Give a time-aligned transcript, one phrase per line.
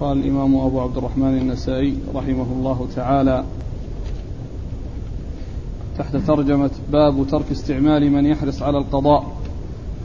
[0.00, 3.44] قال الإمام أبو عبد الرحمن النسائي رحمه الله تعالى.
[5.98, 9.26] تحت ترجمة باب ترك استعمال من يحرص على القضاء.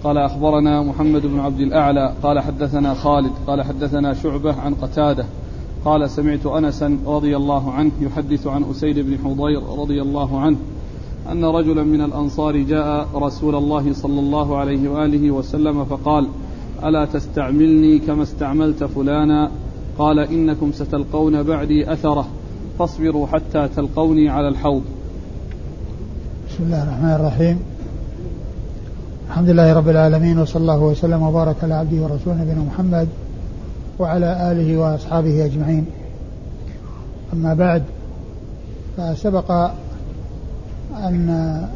[0.04, 5.26] قال أخبرنا محمد بن عبد الأعلى قال حدثنا خالد قال حدثنا شعبة عن قتادة.
[5.86, 10.58] قال سمعت أنسا رضي الله عنه يحدث عن أسيد بن حضير رضي الله عنه
[11.32, 16.28] أن رجلا من الأنصار جاء رسول الله صلى الله عليه وآله وسلم فقال
[16.84, 19.52] ألا تستعملني كما استعملت فلانا؟
[19.98, 22.28] قال إنكم ستلقون بعدي أثره
[22.80, 24.84] فاصبروا حتى تلقوني على الحوض.
[26.50, 27.60] بسم الله الرحمن الرحيم.
[29.28, 33.08] الحمد لله رب العالمين وصلى الله وسلم وبارك على عبده ورسوله نبينا محمد
[34.00, 35.86] وعلى آله وأصحابه أجمعين.
[37.34, 37.84] أما بعد
[38.98, 39.52] فسبق
[40.98, 41.68] أن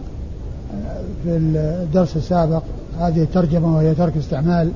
[1.24, 2.64] في الدرس السابق
[3.00, 4.72] هذه الترجمة وهي ترك استعمال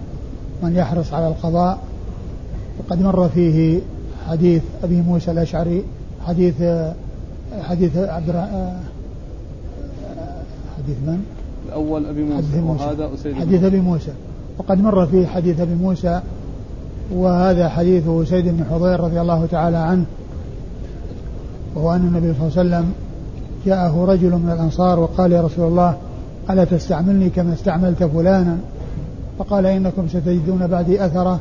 [0.64, 1.80] من يحرص على القضاء
[2.80, 3.80] وقد مر فيه
[4.30, 5.84] حديث أبي موسى الأشعري
[6.27, 6.54] حديث
[7.61, 8.30] حديث عبد
[10.78, 11.23] حديث من؟
[11.67, 12.83] الأول أبي موسى, حديث موسى.
[12.83, 14.11] وهذا أسيد حديث أبي موسى.
[14.58, 16.22] وقد مر فيه حديث أبي موسى
[17.11, 20.05] وهذا حديث سيد بن حضير رضي الله تعالى عنه
[21.76, 22.94] وهو أن النبي صلى الله عليه وسلم
[23.66, 25.98] جاءه رجل من الأنصار وقال يا رسول الله
[26.50, 28.58] ألا تستعملني كما استعملت فلانا؟
[29.39, 31.39] فقال إنكم ستجدون بعدي أثرة.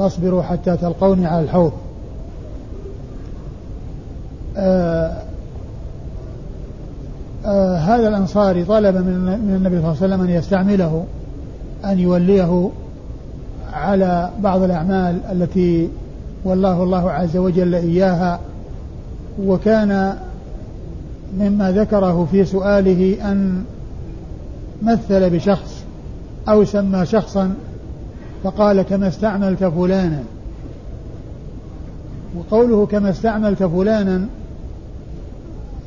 [0.00, 1.72] فاصبروا حتى تلقوني على الحوض.
[4.56, 5.16] آه
[7.44, 11.04] آه هذا الأنصاري طلب من النبي صلى الله عليه وسلم أن يستعمله
[11.84, 12.70] أن يوليه
[13.72, 15.88] على بعض الأعمال التي
[16.44, 18.40] والله الله عز وجل إياها.
[19.44, 20.16] وكان
[21.38, 23.64] مما ذكره في سؤاله أن
[24.82, 25.84] مثل بشخص
[26.48, 27.54] أو سمى شخصا
[28.44, 30.22] فقال كما استعملت فلانا.
[32.36, 34.26] وقوله كما استعملت فلانا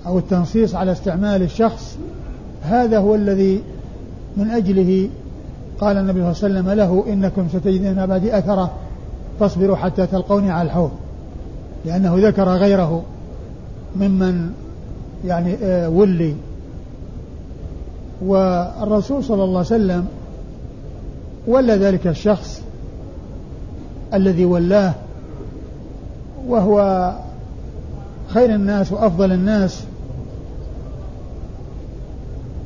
[0.07, 1.97] أو التنصيص على استعمال الشخص
[2.61, 3.61] هذا هو الذي
[4.37, 5.09] من أجله
[5.79, 8.71] قال النبي صلى الله عليه وسلم له إنكم ستجدون بعدي أثرة
[9.39, 10.91] فاصبروا حتى تلقوني على الحوض.
[11.85, 13.03] لأنه ذكر غيره
[13.95, 14.51] ممن
[15.25, 16.35] يعني آه، ولي.
[18.21, 20.07] والرسول صلى الله عليه وسلم
[21.47, 22.61] ولى ذلك الشخص
[24.13, 24.93] الذي ولاه
[26.47, 27.11] وهو
[28.27, 29.83] خير الناس وأفضل الناس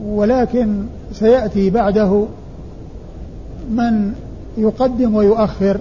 [0.03, 0.83] ولكن
[1.13, 2.25] سيأتي بعده
[3.71, 4.13] من
[4.57, 5.77] يقدم ويؤخر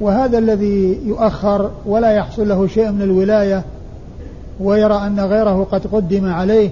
[0.00, 3.64] وهذا الذي يؤخر ولا يحصل له شيء من الولاية
[4.60, 6.70] ويرى أن غيره قد قدم عليه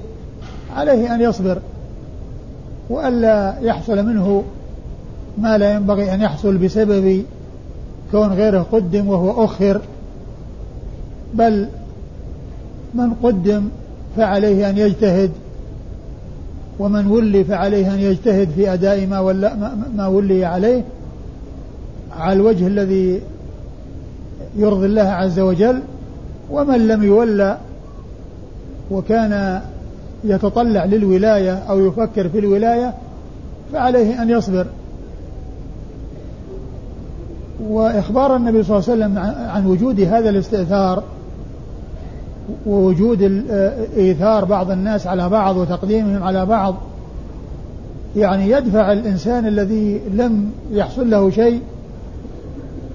[0.77, 1.59] عليه أن يصبر.
[2.91, 4.45] وألا يحصل منه
[5.39, 7.25] ما لا ينبغي أن يحصل بسبب
[8.11, 9.81] كون غيره قدم وهو أخر
[11.35, 11.69] بل
[12.95, 13.69] من قدم
[14.17, 15.31] فعليه أن يجتهد
[16.79, 19.55] ومن ولي فعليه أن يجتهد في أداء ما, ولا
[19.97, 20.85] ما ولي عليه
[22.17, 23.21] على الوجه الذي
[24.57, 25.83] يرضي الله عز وجل
[26.51, 27.59] ومن لم يولى
[28.91, 29.63] وكان
[30.25, 32.95] يتطلع للولاية أو يفكر في الولاية
[33.73, 34.67] فعليه أن يصبر.
[37.61, 39.19] وإخبار النبي صلى الله عليه وسلم
[39.49, 41.03] عن وجود هذا الاستئثار
[42.67, 43.23] ووجود
[43.97, 46.75] إيثار بعض الناس على بعض وتقديمهم على بعض
[48.17, 51.61] يعني يدفع الإنسان الذي لم يحصل له شيء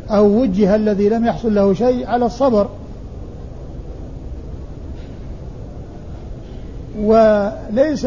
[0.09, 2.67] أو وجه الذي لم يحصل له شيء على الصبر.
[7.03, 8.05] وليس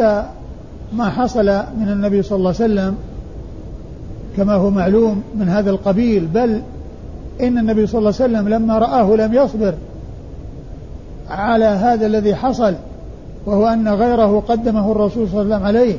[0.93, 1.47] ما حصل
[1.79, 2.95] من النبي صلى الله عليه وسلم
[4.37, 6.63] كما هو معلوم من هذا القبيل بل
[7.41, 9.75] إن النبي صلى الله عليه وسلم لما رآه لم يصبر
[11.31, 12.75] على هذا الذي حصل
[13.47, 15.97] وهو أن غيره قدمه الرسول صلى الله عليه وسلم عليه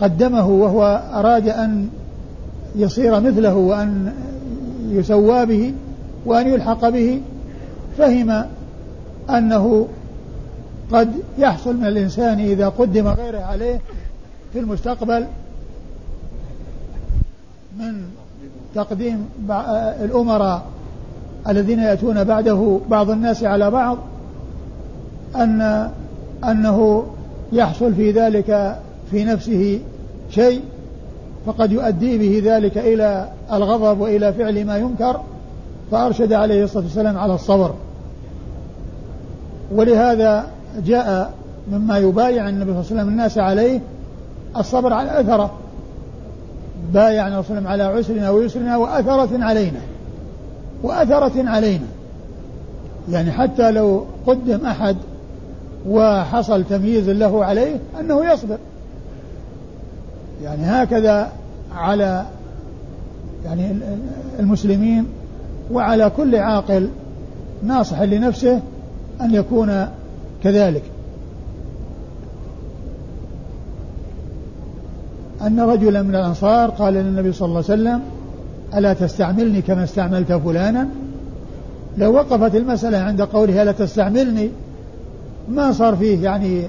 [0.00, 1.88] قدمه وهو أراد أن
[2.76, 4.12] يصير مثله وأن
[4.90, 5.72] يسوى به
[6.26, 7.20] وأن يلحق به
[7.98, 8.44] فهم
[9.30, 9.86] أنه
[10.92, 13.80] قد يحصل من الإنسان إذا قدم غيره عليه
[14.52, 15.26] في المستقبل
[17.78, 18.02] من
[18.74, 19.28] تقديم
[20.04, 20.62] الأمراء
[21.48, 23.98] الذين يأتون بعده بعض الناس على بعض
[25.36, 25.90] أن
[26.44, 27.06] أنه
[27.52, 28.78] يحصل في ذلك
[29.10, 29.80] في نفسه
[30.30, 30.62] شيء
[31.46, 35.20] فقد يؤدي به ذلك إلى الغضب وإلى فعل ما ينكر
[35.90, 37.74] فأرشد عليه الصلاة والسلام على الصبر.
[39.72, 40.46] ولهذا
[40.86, 41.32] جاء
[41.72, 43.80] مما يبايع النبي صلى الله عليه وسلم الناس عليه
[44.56, 45.50] الصبر على أثره.
[46.92, 49.80] بايع النبي صلى الله عليه وسلم على عسرنا ويسرنا وأثرة علينا.
[50.82, 51.86] وأثرة علينا.
[53.10, 54.96] يعني حتى لو قدم أحد
[55.88, 58.58] وحصل تمييز له عليه أنه يصبر.
[60.44, 61.32] يعني هكذا
[61.74, 62.26] على
[63.44, 63.76] يعني
[64.38, 65.06] المسلمين
[65.72, 66.88] وعلى كل عاقل
[67.62, 68.60] ناصح لنفسه
[69.20, 69.86] أن يكون
[70.42, 70.82] كذلك.
[75.42, 78.00] أن رجلا من الأنصار قال للنبي صلى الله عليه وسلم
[78.74, 80.88] ألا تستعملني كما استعملت فلانا؟
[81.98, 84.50] لو وقفت المسألة عند قوله ألا تستعملني؟
[85.48, 86.62] ما صار فيه يعني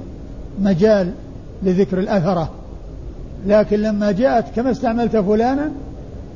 [0.62, 1.12] مجال
[1.64, 2.50] لذكر الأثرة.
[3.48, 5.70] لكن لما جاءت كما استعملت فلانا؟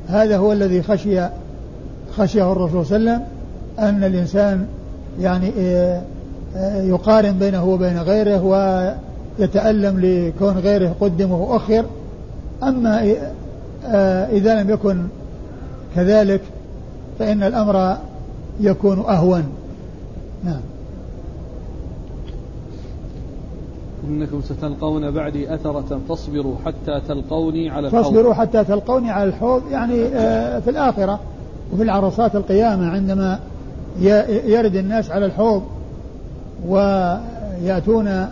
[0.07, 1.21] هذا هو الذي خشي
[2.17, 3.27] خشيه الرسول صلى الله عليه وسلم
[3.79, 4.65] أن الإنسان
[5.19, 6.01] يعني آه،
[6.75, 8.43] يقارن بينه وبين غيره
[9.39, 11.85] ويتألم لكون غيره قدم وأخر
[12.63, 13.15] أما
[13.85, 15.07] آه، إذا لم يكن
[15.95, 16.41] كذلك
[17.19, 17.97] فإن الأمر
[18.59, 19.43] يكون أهون.
[20.43, 20.61] نعم.
[24.09, 28.03] إنكم ستلقون بعدي أثرة فاصبروا حتى تلقوني على الحوض.
[28.03, 29.61] فاصبروا حتى تلقوني على الحوض.
[29.71, 31.19] يعني آه، في الآخرة
[31.73, 33.39] وفي العرصات القيامة عندما
[34.45, 35.63] يرد الناس على الحوض
[36.67, 38.27] ويأتون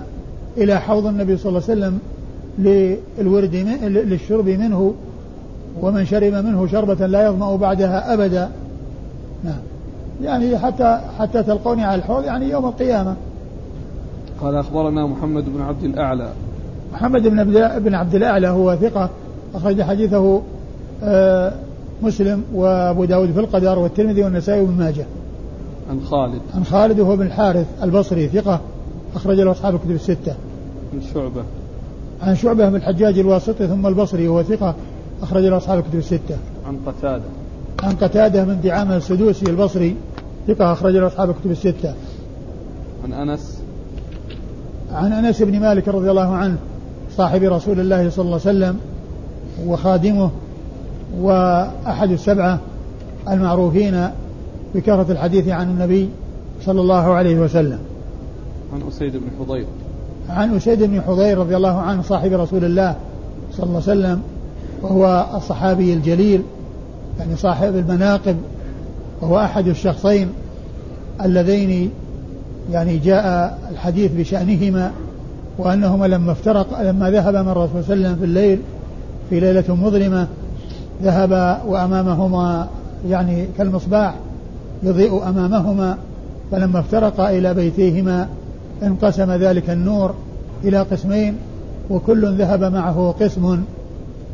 [0.58, 2.00] إلى حوض النبي صلى الله عليه وسلم
[2.60, 4.94] للورد للشرب منه
[5.82, 8.50] ومن شرب منه شربة لا يظمأ بعدها أبدا.
[9.44, 9.60] نعم.
[10.24, 13.16] يعني حتى حتى تلقوني على الحوض يعني يوم القيامة.
[14.42, 16.30] قال أخبرنا محمد بن عبد الأعلى.
[16.94, 17.44] محمد بن
[17.80, 19.10] بن عبد الأعلى هو ثقة
[19.56, 20.42] أخرج حديثه
[21.04, 21.54] آه،
[22.02, 25.06] مسلم وأبو داود في القدر والترمذي والنسائي وابن ماجه.
[25.90, 26.42] عن خالد.
[26.56, 28.60] عن خالد وهو بن الحارث البصري ثقة
[29.16, 30.36] أخرج له أصحاب الكتب الستة.
[30.94, 31.44] عن شعبة.
[32.22, 34.76] عن شعبة بن الحجاج الواسطي ثم البصري وهو ثقة
[35.24, 36.38] أخرج له أصحاب الكتب الستة.
[36.68, 37.24] عن قتادة.
[37.84, 39.96] عن قتادة من دعامة السدوسي البصري
[40.48, 41.94] ثقة أخرج له أصحاب الكتب الستة.
[43.04, 43.60] عن أنس.
[44.94, 46.58] عن أنس بن مالك رضي الله عنه
[47.18, 48.80] صاحب رسول الله صلى الله عليه وسلم
[49.66, 50.32] وخادمه
[51.20, 52.60] وأحد السبعة
[53.30, 54.10] المعروفين
[54.76, 56.10] بكثرة الحديث عن النبي
[56.66, 57.80] صلى الله عليه وسلم.
[58.74, 59.66] عن أسيد بن حضير.
[60.30, 62.96] عن أسيد بن حضير رضي الله عنه صاحب رسول الله
[63.52, 64.22] صلى الله عليه وسلم
[64.82, 66.42] وهو الصحابي الجليل
[67.20, 68.36] يعني صاحب المناقب
[69.22, 70.30] وهو أحد الشخصين
[71.24, 71.92] اللذين
[72.72, 74.92] يعني جاء الحديث بشأنهما
[75.58, 78.60] وأنهما لما افترق لما ذهب من الرسول صلى الله عليه وسلم في الليل
[79.30, 80.28] في ليلة مظلمة
[81.04, 82.68] ذهب وأمامهما
[83.10, 84.16] يعني كالمصباح
[84.84, 85.98] يضيء أمامهما
[86.52, 88.28] فلما افترقا إلى بيتيهما
[88.84, 90.14] انقسم ذلك النور
[90.64, 91.38] إلى قسمين
[91.90, 93.64] وكل ذهب معه قسم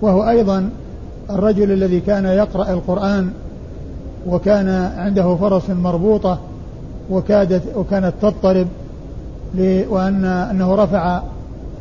[0.01, 0.69] وهو أيضا
[1.29, 3.31] الرجل الذي كان يقرأ القرآن
[4.27, 4.67] وكان
[4.97, 6.39] عنده فرس مربوطة
[7.11, 8.67] وكادت وكانت تضطرب
[9.89, 11.21] وأن أنه رفع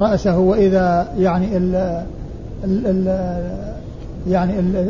[0.01, 2.03] رأسه وإذا يعني ال
[2.65, 3.07] ال
[4.29, 4.87] يعني ال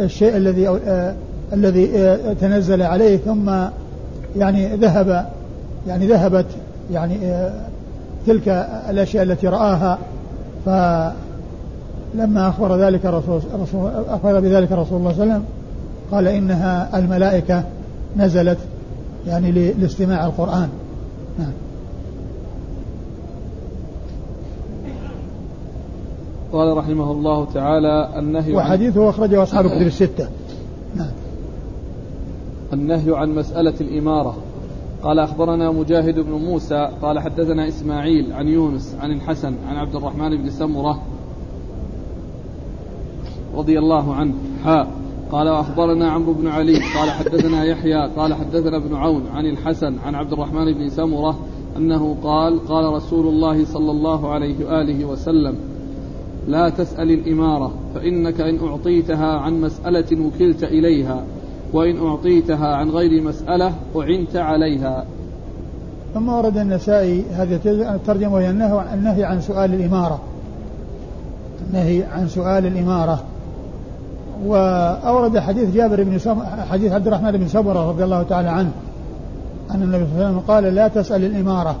[0.00, 0.78] الشيء الذي
[1.52, 3.50] الذي تنزل عليه ثم
[4.36, 5.26] يعني ذهب
[5.86, 6.46] يعني ذهبت
[6.92, 7.16] يعني
[8.26, 8.48] تلك
[8.90, 9.98] الأشياء التي رآها
[10.66, 13.40] فلما أخبر ذلك الرسول
[14.08, 15.44] أخبر بذلك رسول الله صلى الله عليه وسلم
[16.12, 17.64] قال إنها الملائكة
[18.16, 18.58] نزلت
[19.26, 20.68] يعني لاستماع القرآن.
[21.38, 21.52] نعم.
[26.52, 30.28] قال رحمه الله تعالى النهي وحديثه أخرجه أصحاب الكتب الستة.
[32.72, 34.36] النهي عن مسألة الإمارة.
[35.02, 40.36] قال أخبرنا مجاهد بن موسى قال حدثنا إسماعيل عن يونس عن الحسن عن عبد الرحمن
[40.36, 41.02] بن سمرة
[43.54, 44.34] رضي الله عنه.
[44.64, 45.02] حاء
[45.32, 50.14] قال وأخبرنا عمرو بن علي قال حدثنا يحيى قال حدثنا ابن عون عن الحسن عن
[50.14, 51.38] عبد الرحمن بن سمرة
[51.76, 55.54] أنه قال قال رسول الله صلى الله عليه وآله وسلم
[56.48, 61.24] لا تسأل الإمارة فإنك إن أعطيتها عن مسألة وكلت إليها
[61.72, 65.04] وإن أعطيتها عن غير مسألة أعنت عليها.
[66.14, 68.50] ثم ورد النسائي هذه الترجمة وهي
[68.94, 70.20] النهي عن سؤال الإمارة.
[71.68, 73.24] النهي عن سؤال الإمارة.
[74.46, 76.42] وأورد حديث جابر بن سم...
[76.70, 78.70] حديث عبد الرحمن بن سبرة رضي الله تعالى عنه
[79.70, 81.76] أن النبي صلى الله عليه وسلم قال لا تسأل الإمارة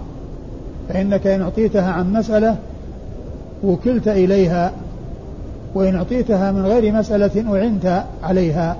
[0.88, 2.56] فإنك إن أعطيتها عن مسألة
[3.64, 4.72] وكلت إليها
[5.74, 8.76] وإن أعطيتها من غير مسألة أعنت عليها.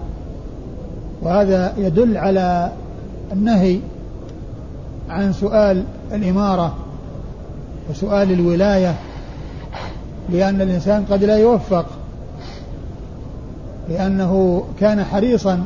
[1.22, 2.72] وهذا يدل على
[3.32, 3.78] النهي
[5.10, 6.74] عن سؤال الإمارة
[7.90, 8.94] وسؤال الولاية
[10.30, 11.86] لأن الإنسان قد لا يوفق
[13.88, 15.64] لأنه كان حريصا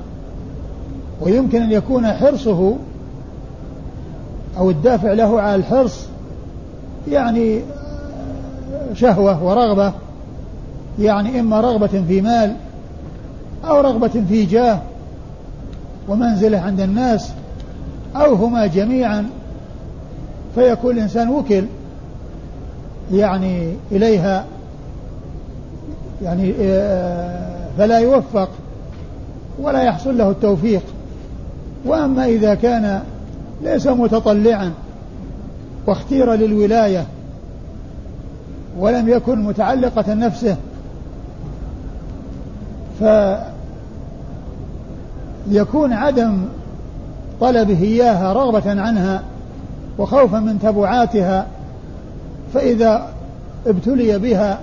[1.21, 2.77] ويمكن أن يكون حرصه
[4.59, 6.07] أو الدافع له على الحرص
[7.09, 7.61] يعني
[8.95, 9.93] شهوة ورغبة
[10.99, 12.57] يعني إما رغبة في مال
[13.65, 14.81] أو رغبة في جاه.
[16.09, 17.31] ومنزله عند الناس
[18.17, 19.27] أو هما جميعا
[20.55, 21.65] فيكون الإنسان وكل
[23.13, 24.45] يعني إليها
[26.23, 28.49] يعني آه، فلا يوفق
[29.59, 30.83] ولا يحصل له التوفيق.
[31.85, 33.03] وأما إذا كان
[33.63, 34.73] ليس متطلعا
[35.87, 37.07] واختير للولاية
[38.79, 40.57] ولم يكن متعلقة نفسه
[45.51, 46.39] فيكون عدم
[47.41, 49.23] طلبه إياها رغبة عنها
[49.99, 51.47] وخوفا من تبعاتها
[52.55, 53.09] فإذا
[53.67, 54.61] ابتلي بها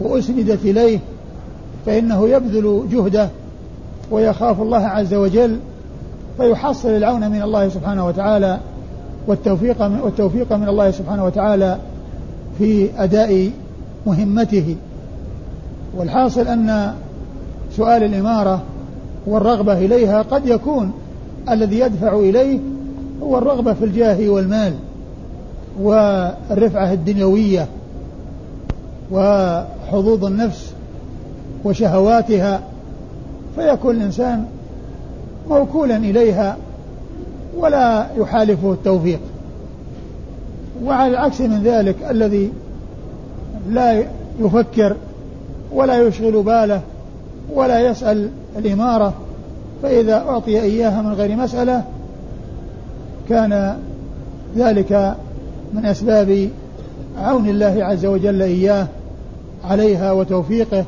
[0.00, 0.98] وأسندت إليه
[1.86, 3.28] فإنه يبذل جهده
[4.10, 5.58] ويخاف الله عز وجل
[6.36, 8.58] فيحصل العون من الله سبحانه وتعالى
[9.26, 11.78] والتوفيق من والتوفيق من الله سبحانه وتعالى
[12.58, 13.50] في أداء
[14.06, 14.76] مهمته.
[15.96, 16.94] والحاصل أن
[17.76, 18.62] سؤال الإمارة
[19.26, 20.92] والرغبة إليها قد يكون
[21.50, 22.58] الذي يدفع إليه
[23.22, 24.72] هو الرغبة في الجاه والمال
[25.80, 27.66] والرفعة الدنيوية
[29.12, 30.72] وحظوظ النفس
[31.64, 32.60] وشهواتها.
[33.56, 34.44] فيكون الإنسان
[35.50, 36.56] موكولا إليها
[37.56, 39.20] ولا يحالفه التوفيق.
[40.84, 42.52] وعلى العكس من ذلك الذي
[43.70, 44.04] لا
[44.40, 44.96] يفكر
[45.72, 46.80] ولا يشغل باله
[47.54, 49.14] ولا يسأل الإمارة
[49.82, 51.84] فإذا أعطي إياها من غير مسألة
[53.28, 53.78] كان
[54.56, 55.16] ذلك
[55.74, 56.48] من أسباب
[57.18, 58.86] عون الله عز وجل إياه
[59.64, 60.84] عليها وتوفيقه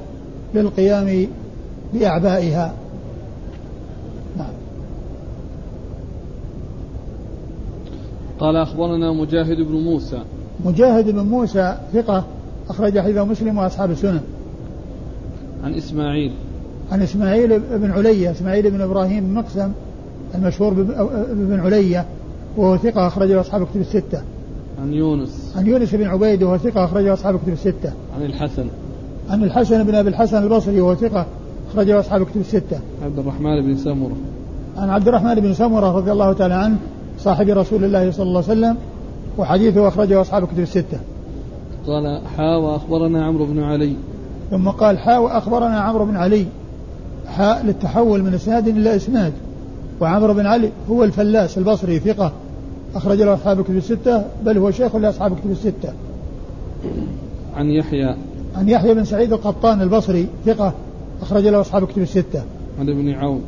[0.55, 1.27] للقيام
[1.95, 2.75] بأعبائها.
[4.37, 4.53] نعم.
[8.41, 10.19] قال أخبرنا مجاهد بن موسى.
[10.65, 12.25] مجاهد بن موسى ثقة
[12.71, 14.21] أخرج حديث مسلم وأصحاب السنن
[15.65, 16.33] عن إسماعيل.
[16.93, 19.73] عن إسماعيل بن علية إسماعيل بن إبراهيم بن مقسم
[20.35, 20.75] المشهور
[21.33, 22.05] بن علية
[22.57, 24.23] وهو ثقة أخرجه أصحاب كتب الستة.
[24.83, 25.53] عن يونس.
[25.57, 27.93] عن يونس بن عبيد وهو ثقة أخرجه أصحاب كتب الستة.
[28.17, 28.67] عن الحسن.
[29.31, 31.27] عن الحسن بن أبي الحسن البصري وهو ثقة
[31.71, 32.81] أخرجه أصحاب كتب الستة.
[33.05, 34.17] عبد الرحمن بن سمرة.
[34.77, 36.77] عن عبد الرحمن بن سمرة رضي الله تعالى عنه
[37.19, 38.77] صاحب رسول الله صلى الله عليه وسلم
[39.39, 40.99] وحديثه أخرجه أصحاب كتب الستة.
[41.87, 43.97] قال حا وأخبرنا عمرو بن علي.
[44.51, 46.47] ثم قال حا وأخبرنا عمرو بن علي.
[47.31, 49.33] حاء للتحول من إسناد إلى إسناد.
[50.01, 52.33] وعمرو بن علي هو الفلاس البصري ثقة.
[52.95, 55.93] أخرج له أصحاب الكتب الستة بل هو شيخ لأصحاب الكتب الستة.
[57.57, 58.17] عن يحيى.
[58.57, 60.73] عن يحيى بن سعيد القطان البصري ثقة.
[61.23, 62.43] أخرج له أصحاب الكتب الستة.
[62.81, 63.43] عن ابن عون.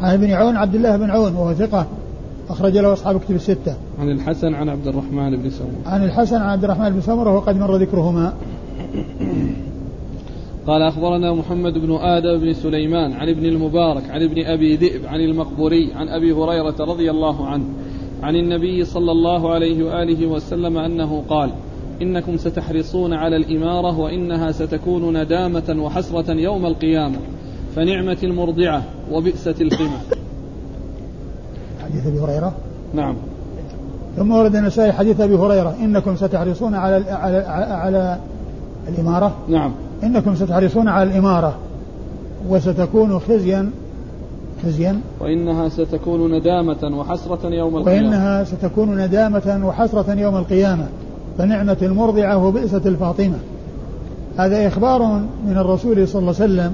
[0.00, 1.86] عن ابن عون عبد الله بن عون وهو ثقة.
[2.48, 3.74] أخرج له أصحاب الكتب الستة.
[4.00, 5.94] عن الحسن عن عبد الرحمن بن سمرة.
[5.94, 8.32] عن الحسن عن عبد الرحمن بن سمرة وقد مر ذكرهما.
[10.66, 15.20] قال أخبرنا محمد بن آدم بن سليمان عن ابن المبارك عن ابن أبي ذئب عن
[15.20, 17.64] المقبوري عن أبي هريرة رضي الله عنه
[18.22, 21.50] عن النبي صلى الله عليه وآله وسلم أنه قال
[22.02, 27.18] إنكم ستحرصون على الإمارة وإنها ستكون ندامة وحسرة يوم القيامة
[27.76, 29.98] فنعمة المرضعة وبئسة القمة.
[31.84, 32.54] حديث أبي هريرة؟
[32.94, 33.16] نعم.
[34.16, 37.36] ثم ورد النسائي حديث أبي هريرة إنكم ستحرصون على على
[37.70, 38.18] على
[38.88, 39.72] الإمارة؟ نعم.
[40.02, 41.54] إنكم ستحرصون على الإمارة
[42.48, 43.70] وستكون خزيا
[44.64, 45.00] خزيا.
[45.20, 48.08] وإنها ستكون ندامة وحسرة يوم القيامة.
[48.08, 50.86] وإنها ستكون ندامة وحسرة يوم القيامة.
[51.38, 53.38] فنعمة المرضعة وبئسة الفاطمة.
[54.38, 56.72] هذا إخبار من الرسول صلى الله عليه وسلم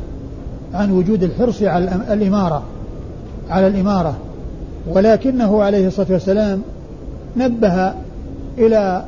[0.74, 2.62] عن وجود الحرص على الإمارة
[3.50, 4.14] على الإمارة.
[4.88, 6.62] ولكنه عليه الصلاة والسلام
[7.36, 7.92] نبه
[8.58, 9.04] إلى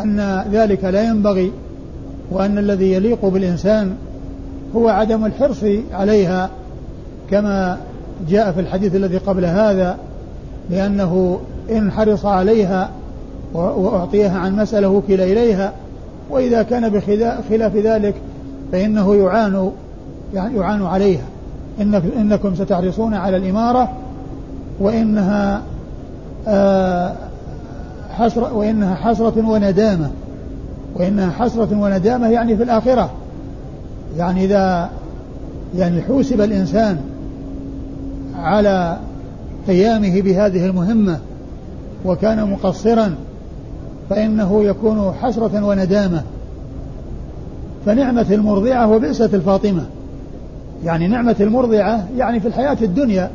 [0.00, 1.52] أن ذلك لا ينبغي
[2.30, 3.94] وأن الذي يليق بالإنسان
[4.76, 6.50] هو عدم الحرص عليها
[7.30, 7.78] كما
[8.28, 9.96] جاء في الحديث الذي قبل هذا
[10.70, 12.90] لأنه إن حرص عليها
[13.54, 15.72] وأعطيها عن مسألة وكل إليها
[16.30, 18.14] وإذا كان بخلاف ذلك
[18.72, 19.70] فإنه يعان
[20.34, 21.24] يعني يعان عليها.
[21.80, 23.92] إنك إنكم ستحرصون على الإمارة
[24.80, 25.62] وإنها
[26.48, 27.12] آه
[28.10, 30.10] حسرة وإنها حسرة وندامة.
[30.94, 33.10] وإنها حسرة وندامة يعني في الآخرة.
[34.16, 34.90] يعني إذا
[35.76, 36.98] يعني حوسب الإنسان
[38.36, 38.98] على
[39.66, 41.18] قيامه بهذه المهمة
[42.04, 43.14] وكان مقصرا
[44.10, 46.22] فإنه يكون حسرة وندامة.
[47.86, 49.84] فنعمة المرضعة وبئسة الفاطمة.
[50.84, 53.30] يعني نعمة المرضعة يعني في الحياة الدنيا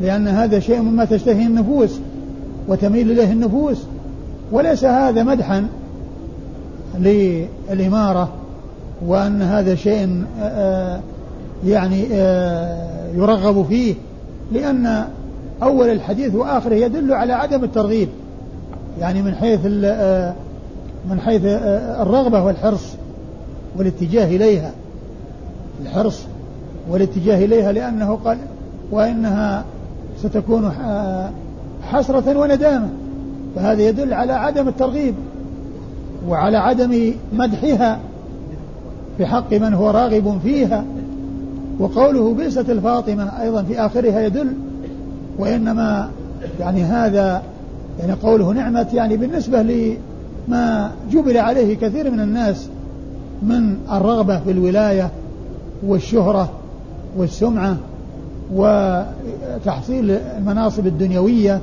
[0.00, 2.00] لأن هذا شيء مما تشتهي النفوس
[2.68, 3.82] وتميل إليه النفوس.
[4.52, 5.66] وليس هذا مدحا
[6.98, 8.28] للإمارة
[9.06, 11.00] وأن هذا شيء آه،
[11.66, 13.94] يعني آه، يرغب فيه
[14.52, 15.04] لأن
[15.62, 18.08] أول الحديث وآخره يدل على عدم الترغيب
[19.00, 20.34] يعني من حيث آه،
[21.10, 22.86] من حيث الرغبة والحرص
[23.76, 24.70] والاتجاه إليها
[25.82, 26.20] الحرص
[26.90, 28.38] والاتجاه إليها لأنه قال
[28.90, 29.64] وإنها
[30.22, 30.72] ستكون
[31.82, 32.88] حسرة وندامة.
[33.56, 35.14] فهذا يدل على عدم الترغيب.
[36.28, 38.00] وعلى عدم مدحها
[39.18, 40.84] في حق من هو راغب فيها.
[41.78, 44.52] وقوله بئست الفاطمة أيضا في آخرها يدل
[45.38, 46.10] وإنما
[46.60, 47.42] يعني هذا
[48.00, 52.68] يعني قوله نعمة يعني بالنسبة لما جبل عليه كثير من الناس
[53.42, 55.10] من الرغبة في الولاية
[55.86, 56.50] والشهرة
[57.16, 57.76] والسمعة
[58.54, 61.60] وتحصيل المناصب الدنيوية.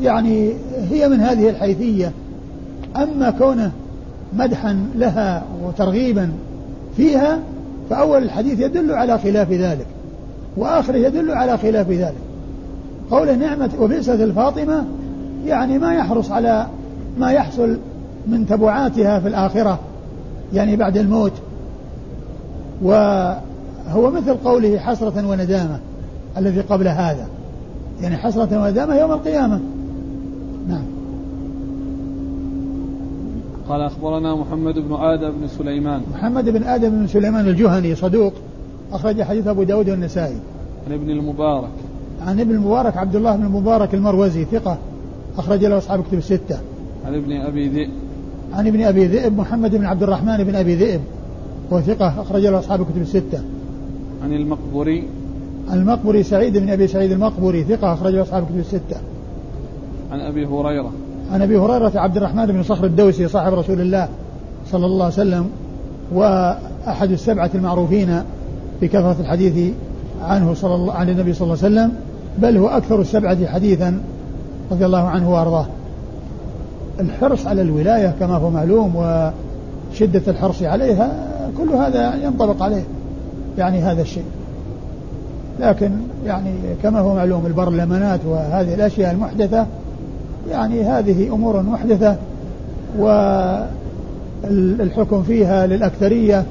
[0.00, 0.52] يعني
[0.90, 2.12] هي من هذه الحيثية.
[2.96, 3.72] أما كونه
[4.32, 6.30] مدحا لها وترغيبا
[6.96, 7.38] فيها
[7.90, 9.86] فأول الحديث يدل على خلاف ذلك
[10.56, 12.14] وآخره يدل على خلاف ذلك.
[13.10, 14.84] قوله نعمة وبئست الفاطمة
[15.46, 16.66] يعني ما يحرص على
[17.18, 17.78] ما يحصل
[18.26, 19.78] من تبعاتها في الآخرة
[20.54, 21.32] يعني بعد الموت.
[22.82, 25.78] وهو مثل قوله حسرة وندامة
[26.36, 27.26] الذي قبل هذا
[28.02, 29.60] يعني حسرة وندامة يوم القيامة.
[30.68, 30.97] نعم.
[33.68, 36.00] قال أخبرنا محمد بن آدم بن سليمان.
[36.14, 38.32] محمد بن آدم بن سليمان الجهني صدوق
[38.92, 40.36] أخرج حديث أبو داود والنسائي.
[40.86, 41.68] عن ابن المبارك.
[42.26, 44.78] عن ابن المبارك عبد الله بن المبارك المروزي ثقة
[45.38, 46.58] أخرج له أصحاب كتب الستة.
[47.06, 47.90] عن ابن أبي ذئب.
[48.52, 51.00] عن ابن أبي ذئب محمد بن عبد الرحمن بن أبي ذئب
[51.70, 53.42] وثقة أخرج له أصحاب كتب الستة.
[54.24, 55.04] عن المقبري.
[55.72, 58.96] المقبري سعيد بن أبي سعيد المقبري ثقة أخرج له أصحاب كتب الستة.
[60.12, 60.92] عن أبي هريرة.
[61.32, 64.08] عن أبي هريرة عبد الرحمن بن صخر الدوسي صاحب رسول الله
[64.70, 65.50] صلى الله عليه وسلم
[66.12, 68.22] وأحد السبعة المعروفين
[68.82, 69.72] بكثره الحديث
[70.22, 71.92] عنه صلى الله عن النبي صلى الله عليه وسلم
[72.38, 74.00] بل هو أكثر السبعة حديثا
[74.70, 75.66] رضي الله عنه وأرضاه.
[77.00, 81.12] الحرص على الولاية كما هو معلوم وشدة الحرص عليها
[81.58, 82.82] كل هذا ينطبق عليه
[83.58, 84.24] يعني هذا الشيء.
[85.60, 85.90] لكن
[86.26, 89.66] يعني كما هو معلوم البرلمانات وهذه الأشياء المحدثة
[90.50, 92.16] يعني هذه أمور محدثة
[94.48, 96.44] والحكم فيها للأكثرية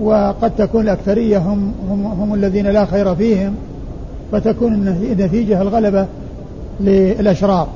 [0.00, 3.54] وقد تكون الأكثرية هم, هم, هم الذين لا خير فيهم
[4.32, 6.06] فتكون النتيجة الغلبة
[6.80, 7.68] للأشرار.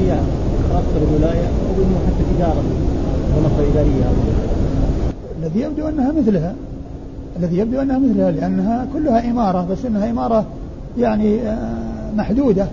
[0.00, 0.18] هي
[1.08, 2.62] الولاية أو حتى تجارة
[3.72, 4.04] إدارية
[5.42, 6.54] الذي يبدو أنها مثلها
[7.38, 10.44] الذي يبدو أنها مثلها لأنها كلها إمارة بس أنها إمارة
[10.98, 12.66] يعني آه، محدودة.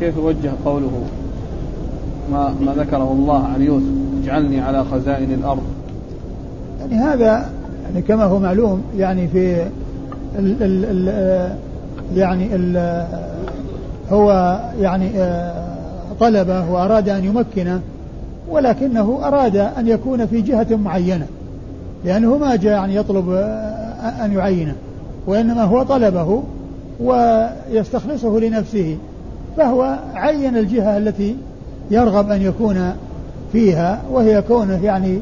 [0.00, 0.90] كيف وجه قوله؟
[2.32, 3.86] ما, ما ذكره الله عن يوسف
[4.22, 5.62] اجعلني على خزائن الأرض.
[6.80, 7.50] يعني هذا
[7.84, 9.62] يعني كما هو معلوم يعني في
[10.38, 11.54] ال ال ال آه،
[12.16, 13.06] يعني ال آه،
[14.10, 15.10] هو يعني
[16.20, 17.80] طلبه وأراد أن يمكنه
[18.50, 21.26] ولكنه أراد أن يكون في جهة معينة
[22.04, 23.30] لأنه ما جاء يعني يطلب
[24.24, 24.74] أن يعينه
[25.26, 26.42] وإنما هو طلبه.
[27.02, 28.96] ويستخلصه لنفسه
[29.56, 31.36] فهو عين الجهة التي
[31.90, 32.92] يرغب أن يكون
[33.52, 35.18] فيها وهي كونه يعني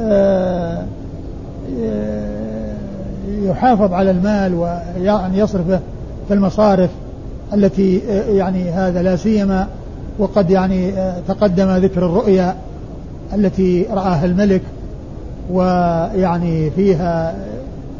[0.00, 0.84] آه،
[1.82, 2.34] آه،
[3.42, 5.80] يحافظ على المال ويعني يصرفه
[6.28, 6.90] في المصارف
[7.52, 9.68] التي آه، يعني هذا لا سيما
[10.18, 10.92] وقد يعني
[11.28, 12.54] تقدم ذكر الرؤيا
[13.34, 14.62] التي رآها الملك
[15.50, 17.34] ويعني فيها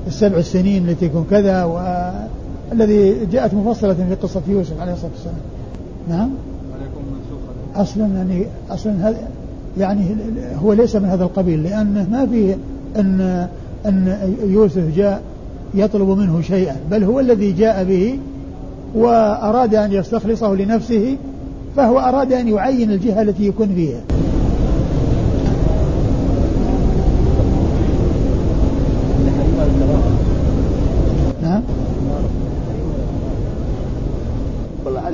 [0.07, 1.64] السبع السنين التي يكون كذا
[2.74, 5.37] الذي جاءت مفصلة في قصة يوسف عليه الصلاة والسلام.
[6.08, 6.30] نعم؟
[7.74, 9.18] أصلا يعني أصلا هذا
[9.78, 10.16] يعني
[10.62, 12.56] هو ليس من هذا القبيل لأنه ما في
[12.96, 13.48] أن
[13.87, 14.16] أن
[14.48, 15.22] يوسف جاء
[15.74, 18.18] يطلب منه شيئا بل هو الذي جاء به
[18.94, 21.16] وأراد أن يستخلصه لنفسه
[21.76, 24.00] فهو أراد أن يعين الجهة التي يكون فيها.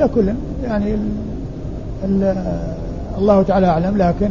[0.00, 0.32] على كل
[0.64, 1.00] يعني ال
[2.04, 2.36] ال
[3.18, 4.30] الله تعالى أعلم لكن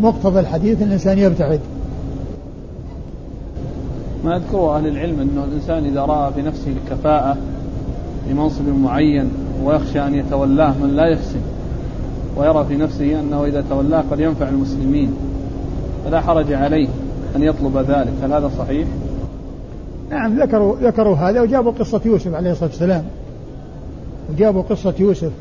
[0.00, 1.60] مقتضى الحديث الإنسان يبتعد.
[4.24, 7.36] ما يذكره أهل العلم أنه الإنسان إذا رأى في نفسه الكفاءة
[8.30, 9.30] لمنصب معين
[9.64, 11.40] ويخشى أن يتولاه من لا يحسن
[12.36, 15.14] ويرى في نفسه أنه إذا تولاه قد ينفع المسلمين
[16.04, 16.88] فلا حرج عليه
[17.36, 18.12] أن يطلب ذلك.
[18.22, 18.88] هل هذا صحيح؟
[20.10, 23.04] نعم ذكروا ذكروا هذا وجابوا قصة يوسف عليه الصلاة والسلام.
[24.30, 25.32] وجابوا قصة يوسف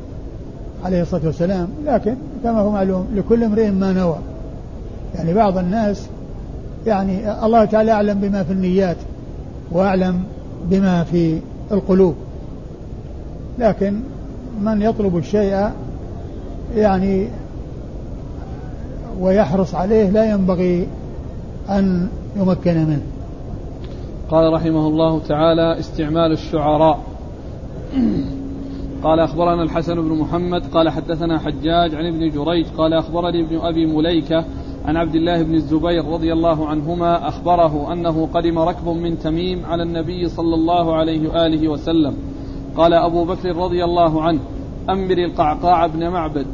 [0.86, 4.18] عليه الصلاة والسلام لكن كما هو معلوم لكل امرئ ما نوى.
[5.16, 6.08] يعني بعض الناس
[6.86, 8.98] يعني الله تعالى أعلم بما في النيات
[9.72, 10.24] وأعلم
[10.66, 11.40] بما في
[11.72, 12.16] القلوب.
[13.60, 14.00] لكن
[14.62, 15.70] من يطلب الشيء
[16.76, 17.28] يعني
[19.20, 20.88] ويحرص عليه لا ينبغي
[21.70, 23.02] أن يمكن منه.
[24.30, 27.00] قال رحمه الله تعالى استعمال الشعراء.
[29.04, 33.86] قال أخبرنا الحسن بن محمد قال حدثنا حجاج عن ابن جريج قال أخبرني ابن أبي
[33.86, 34.46] مليكة
[34.86, 39.84] عن عبد الله بن الزبير رضي الله عنهما أخبره أنه قدم ركب من تميم على
[39.84, 42.14] النبي صلى الله عليه وآله وسلم.
[42.78, 44.40] قال أبو بكر رضي الله عنه
[44.90, 46.46] أمر القعقاع بن معبد.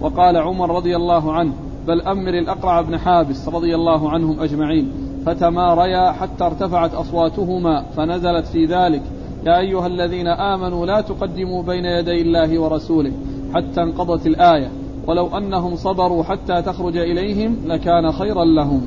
[0.00, 1.52] وقال عمر رضي الله عنه
[1.86, 4.92] بل أمر الأقرع بن حابس رضي الله عنهم أجمعين.
[5.26, 9.02] فتماريا حتى ارتفعت أصواتهما فنزلت في ذلك.
[9.46, 13.12] يا أيها الذين آمنوا لا تقدموا بين يدي الله ورسوله
[13.54, 14.68] حتى انقضت الآية.
[15.06, 18.82] ولو أنهم صبروا حتى تخرج إليهم لكان خيرا لهم.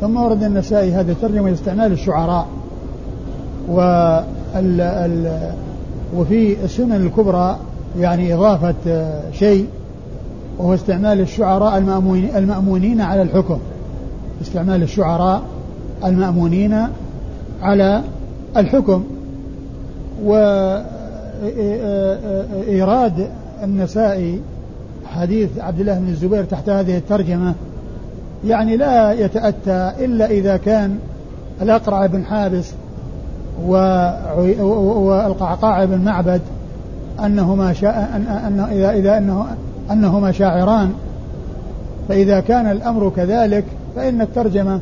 [0.00, 2.46] ثم ورد النسائي هذا ترجمة استعمال الشعراء
[3.68, 5.52] وال ال
[6.16, 7.56] وفي السنن الكبرى
[7.98, 9.66] يعني إضافة شيء
[10.58, 11.78] وهو استعمال الشعراء
[12.36, 13.58] المأمونين على الحكم.
[14.42, 15.42] استعمال الشعراء
[16.04, 16.86] المأمونين
[17.62, 18.02] على
[18.56, 19.04] الحكم
[21.44, 21.70] وإيراد
[23.62, 24.40] النسائي
[25.06, 27.54] حديث عبد الله بن الزبير تحت هذه الترجمة
[28.46, 30.98] يعني لا يتأتى إلا إذا كان
[31.62, 32.72] الأقرع بن حابس
[33.64, 36.40] والقعقاع بن معبد
[37.24, 39.46] أنهما شاء أن أن إذا إذا أنه
[39.90, 40.92] أنهما شاعران.
[42.08, 43.64] فإذا كان الأمر كذلك
[43.96, 44.80] فإن الترجمة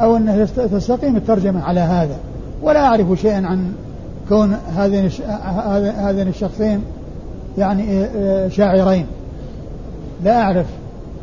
[0.00, 2.16] أو أنه تستقيم الترجمة على هذا.
[2.62, 3.72] ولا أعرف شيئا عن
[4.28, 5.10] كون هذين
[5.96, 6.82] هذين الشخصين
[7.58, 9.06] يعني آه، آه، شاعرين.
[10.24, 10.66] لا أعرف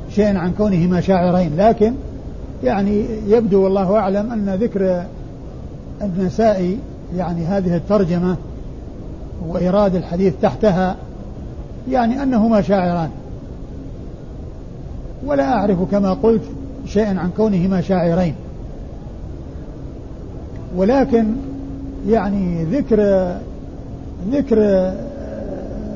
[0.09, 1.93] شيئا عن كونهما شاعرين لكن
[2.63, 5.03] يعني يبدو والله أعلم أن ذكر
[6.01, 6.77] النسائي
[7.15, 8.35] يعني هذه الترجمة
[9.47, 10.95] وإيراد الحديث تحتها
[11.91, 13.09] يعني أنهما شاعران.
[15.25, 16.43] ولا أعرف كما قلت
[16.85, 18.35] شيئا عن كونهما شاعرين.
[20.75, 21.25] ولكن
[22.07, 23.31] يعني ذكر
[24.31, 24.57] ذكر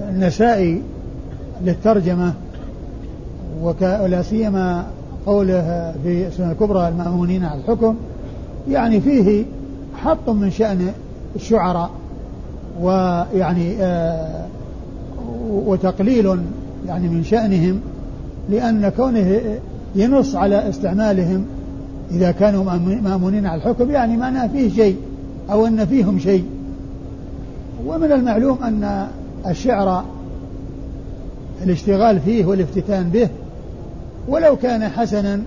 [0.10, 0.82] النسائي
[1.66, 2.34] للترجمة
[3.64, 4.86] ولا سيما
[5.26, 7.96] قوله في السنة الكبرى المأمونين على الحكم
[8.70, 9.46] يعني فيه
[9.96, 10.92] حط من شأن
[11.36, 11.90] الشعراء
[12.82, 14.46] ويعني آه
[15.50, 16.40] وتقليل
[16.88, 17.80] يعني من شأنهم
[18.50, 19.42] لأن كونه
[19.96, 21.46] ينص على استعمالهم
[22.12, 22.64] إذا كانوا
[23.04, 24.98] مأمونين على الحكم يعني معناه فيه شيء
[25.52, 26.46] أو أن فيهم شيء.
[27.86, 29.08] ومن المعلوم أن
[29.48, 30.06] الشعر
[31.64, 33.30] الاشتغال فيه والافتتان به
[34.28, 35.42] ولو كان حسنا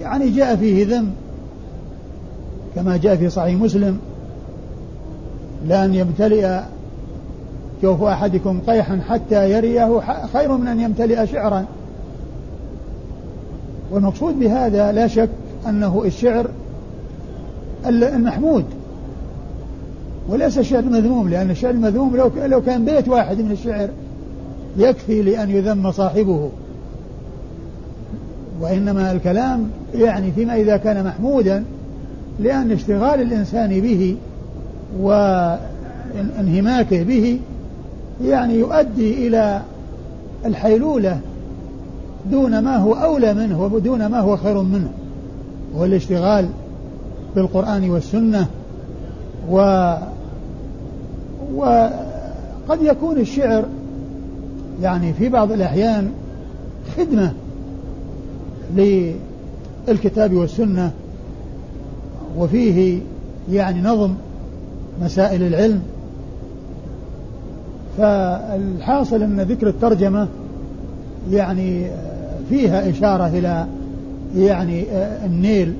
[0.00, 1.10] يعني جاء فيه ذم
[2.74, 3.98] كما جاء في صحيح مسلم
[5.66, 6.60] لأن يمتلئ
[7.82, 10.00] جوف أحدكم قيحا حتى يريه
[10.32, 11.64] خير من أن يمتلئ شعرا.
[13.90, 15.28] والمقصود بهذا لا شك
[15.68, 16.46] أنه الشعر
[17.86, 18.64] المحمود.
[20.28, 23.88] وليس الشعر المذموم لأن الشعر المذموم لو لو كان بيت واحد من الشعر
[24.76, 26.50] يكفي لأن يذم صاحبه.
[28.60, 31.64] وإنما الكلام يعني فيما إذا كان محمودا
[32.40, 34.16] لأن اشتغال الإنسان به
[36.20, 37.40] وانهماكه به
[38.24, 39.62] يعني يؤدي إلى
[40.44, 41.20] الحيلولة
[42.30, 44.90] دون ما هو أولى منه ودون ما هو خير منه.
[45.74, 46.48] وهو الاشتغال
[47.34, 48.46] بالقرآن والسنة
[49.50, 49.58] و
[51.54, 53.64] وقد يكون الشعر
[54.82, 56.10] يعني في بعض الأحيان
[56.96, 57.32] خدمة
[59.88, 60.92] للكتاب والسنة
[62.38, 63.00] وفيه
[63.52, 64.14] يعني نظم
[65.02, 65.82] مسائل العلم.
[67.98, 70.28] فالحاصل أن ذكر الترجمة
[71.30, 71.86] يعني
[72.48, 73.66] فيها إشارة إلى
[74.36, 74.84] يعني
[75.24, 75.74] النيل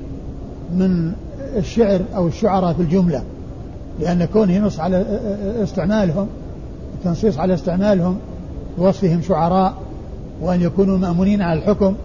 [0.77, 1.11] من
[1.57, 3.23] الشعر أو الشعراء في الجملة
[3.99, 5.05] لأن كونه ينص على
[5.63, 6.27] استعمالهم
[6.99, 8.17] التنصيص على استعمالهم
[8.77, 9.73] وصفهم شعراء
[10.41, 11.95] وأن يكونوا مأمونين على الحكم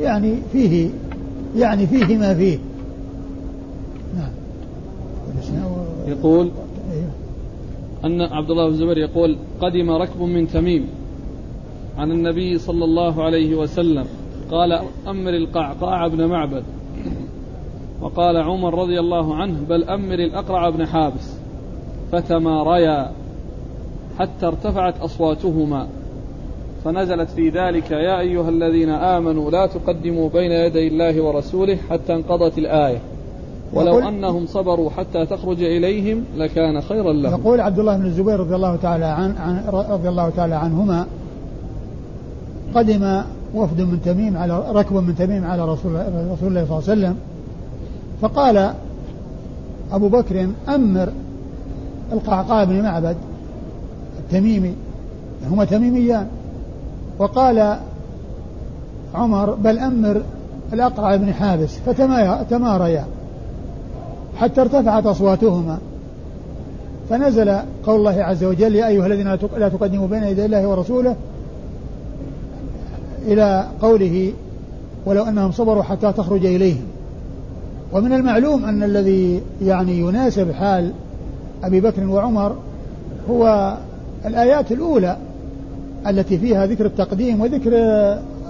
[0.00, 0.88] يعني فيه
[1.56, 2.58] يعني فيه ما فيه.
[4.16, 4.30] نعم.
[6.06, 6.50] يقول
[6.92, 7.10] أيوه.
[8.04, 10.86] أن عبد الله بن الزبير يقول قدم ركب من تميم
[11.98, 14.06] عن النبي صلى الله عليه وسلم.
[14.52, 16.62] قال أمر القعقاع بن معبد.
[18.00, 21.36] وقال عمر رضي الله عنه بل أمر الأقرع بن حابس.
[22.12, 23.10] فتماريا
[24.18, 25.86] حتى ارتفعت أصواتهما.
[26.84, 32.58] فنزلت في ذلك يا أيها الذين آمنوا لا تقدموا بين يدي الله ورسوله حتى انقضت
[32.58, 32.98] الآية.
[33.74, 37.40] ولو أنهم صبروا حتى تخرج إليهم لكان خيرا لهم.
[37.40, 41.06] يقول عبد الله بن الزبير رضي الله تعالى عن, عن رضي الله تعالى عنهما
[42.74, 43.22] قدم
[43.54, 45.92] وفد من تميم على ركب من تميم على رسول
[46.32, 47.16] رسول الله صلى الله عليه وسلم.
[48.22, 48.72] فقال
[49.92, 51.08] أبو بكر أمر
[52.12, 53.16] القعقاع بن معبد
[54.18, 54.74] التميمي
[55.50, 56.26] هما تميميان.
[57.18, 57.76] وقال
[59.14, 60.22] عمر بل أمر
[60.72, 63.04] الأقرع بن حابس فتماريا
[64.40, 65.78] حتى ارتفعت أصواتهما.
[67.10, 71.16] فنزل قول الله عز وجل يا أيها الذين لا تقدموا بين يدي الله ورسوله
[73.26, 74.32] إلى قوله
[75.06, 76.84] ولو أنهم صبروا حتى تخرج إليهم.
[77.92, 80.92] ومن المعلوم أن الذي يعني يناسب حال
[81.64, 82.56] أبي بكر وعمر
[83.30, 83.74] هو
[84.26, 85.16] الآيات الأولى
[86.06, 87.70] التي فيها ذكر التقديم وذكر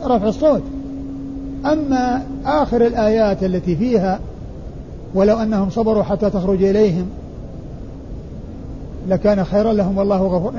[0.05, 0.63] رفع الصوت.
[1.67, 4.21] أما آخر الآيات التي فيها
[5.15, 7.07] ولو أنهم صبروا حتى تخرج إليهم
[9.09, 10.53] لكان خيرا لهم والله غفور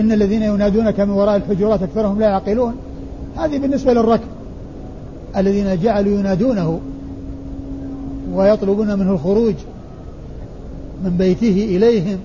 [0.00, 2.74] إن الذين ينادونك من وراء الحجرات أكثرهم لا يعقلون.
[3.36, 4.28] هذه بالنسبة للركب
[5.36, 6.80] الذين جعلوا ينادونه
[8.32, 9.54] ويطلبون منه الخروج
[11.04, 12.18] من بيته إليهم.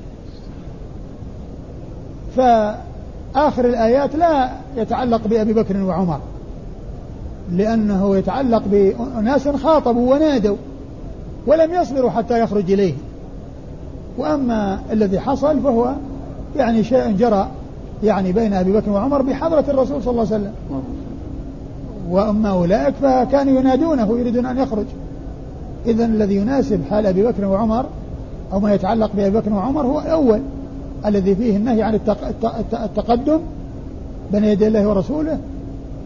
[2.36, 6.20] فآخر الآيات لا يتعلق بأبي بكر وعمر
[7.52, 10.58] لأنه يتعلق بأناس خاطبوا ونادوا
[11.48, 12.94] ولم يصبروا حتى يخرج إليه.
[14.18, 15.94] وأما الذي حصل فهو
[16.56, 17.48] يعني شيء جرى
[18.06, 20.54] يعني بين أبي بكر وعمر بحضرة الرسول صلى الله عليه وسلم.
[22.10, 24.86] وأما أولئك فكانوا ينادونه يريدون أن يخرج.
[25.86, 27.86] إذا الذي يناسب حال أبي بكر وعمر
[28.54, 30.40] أو ما يتعلق بأبي بكر وعمر هو الأول
[31.06, 32.00] الذي فيه النهي عن
[32.74, 33.40] التقدم
[34.32, 35.38] بين يدي الله ورسوله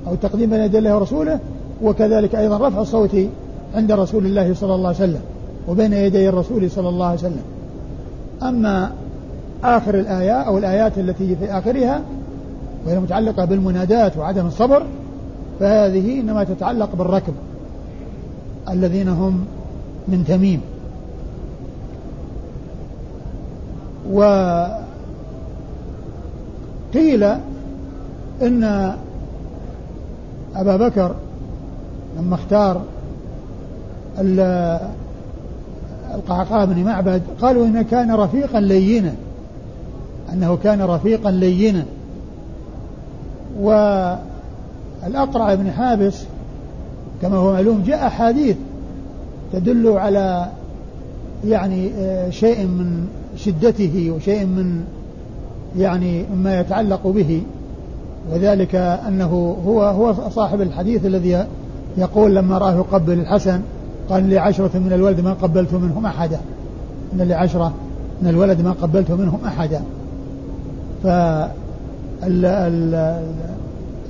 [0.08, 1.40] أو التقديم بين يدي الله ورسوله
[1.84, 3.16] وكذلك أيضا رفع الصوت
[3.76, 5.22] عند رسول الله صلى الله عليه وسلم
[5.68, 7.44] وبين يدي الرسول صلى الله عليه وسلم.
[8.44, 8.92] أما
[9.64, 12.02] آخر الآية أو الآيات التي في آخرها
[12.86, 14.84] وهي متعلقة بالمنادات وعدم الصبر
[15.60, 17.34] فهذه إنما تتعلق بالركب
[18.70, 19.46] الذين هم
[20.08, 20.62] من تميم.
[24.12, 24.78] وقيل
[28.42, 28.94] إن
[30.56, 31.16] أبا بكر
[32.20, 32.82] لما اختار
[36.16, 39.14] القعقاع بن معبد قالوا إنه كان رفيقا لينا.
[40.34, 41.86] أنه كان رفيقا لينا.
[43.60, 46.24] والأقرع بن حابس
[47.22, 48.56] كما هو معلوم جاء أحاديث
[49.54, 50.52] تدل على
[51.46, 54.84] يعني آه، شيء من شدته وشيء من
[55.78, 57.42] يعني مما يتعلق به.
[58.32, 61.46] وذلك أنه هو هو صاحب الحديث الذي
[61.98, 63.62] يقول لما رآه يقبل الحسن
[64.10, 66.40] قال لي عشرة من الولد ما قبلت منهم أحدا.
[67.14, 67.74] إن لي عشرة
[68.22, 69.82] من الولد ما قبلت منهم أحدا.
[71.04, 71.08] ف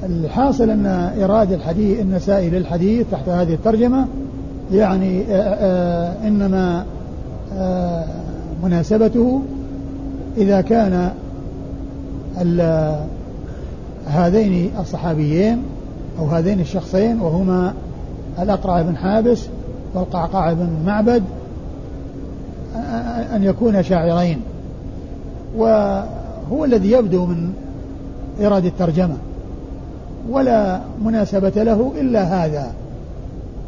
[0.03, 0.85] الحاصل أن
[1.23, 4.07] إرادة الحديث النسائي للحديث تحت هذه الترجمة
[4.73, 6.85] يعني آه، آه، إنما
[7.53, 8.05] آه،
[8.63, 9.41] مناسبته
[10.37, 11.11] إذا كان
[14.07, 15.63] هذين الصحابيين
[16.19, 17.73] أو هذين الشخصين وهما
[18.39, 19.47] الأقرع بن حابس
[19.93, 21.23] والقعقاع بن معبد
[23.35, 24.41] أن يكون شاعرين.
[26.49, 27.53] وهو الذي يبدو من
[28.41, 29.17] إرادة الترجمة.
[30.29, 32.71] ولا مناسبة له إلا هذا.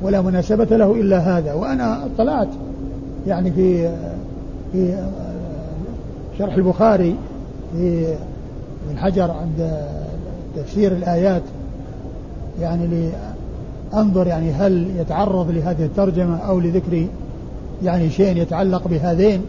[0.01, 1.53] ولا مناسبة له إلا هذا.
[1.53, 2.47] وأنا اطلعت
[3.27, 3.95] يعني في
[4.71, 4.97] في
[6.39, 7.15] شرح البخاري
[7.73, 8.15] في
[8.89, 9.87] ابن حجر عند
[10.55, 11.43] تفسير الآيات.
[12.61, 13.11] يعني
[13.93, 17.07] لأنظر يعني هل يتعرض لهذه الترجمة أو لذكر
[17.83, 19.41] يعني شيء يتعلق بهذين.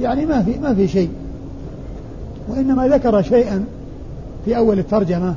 [0.00, 1.10] يعني ما في ما في شيء.
[2.48, 3.64] وإنما ذكر شيئا
[4.44, 5.34] في أول الترجمة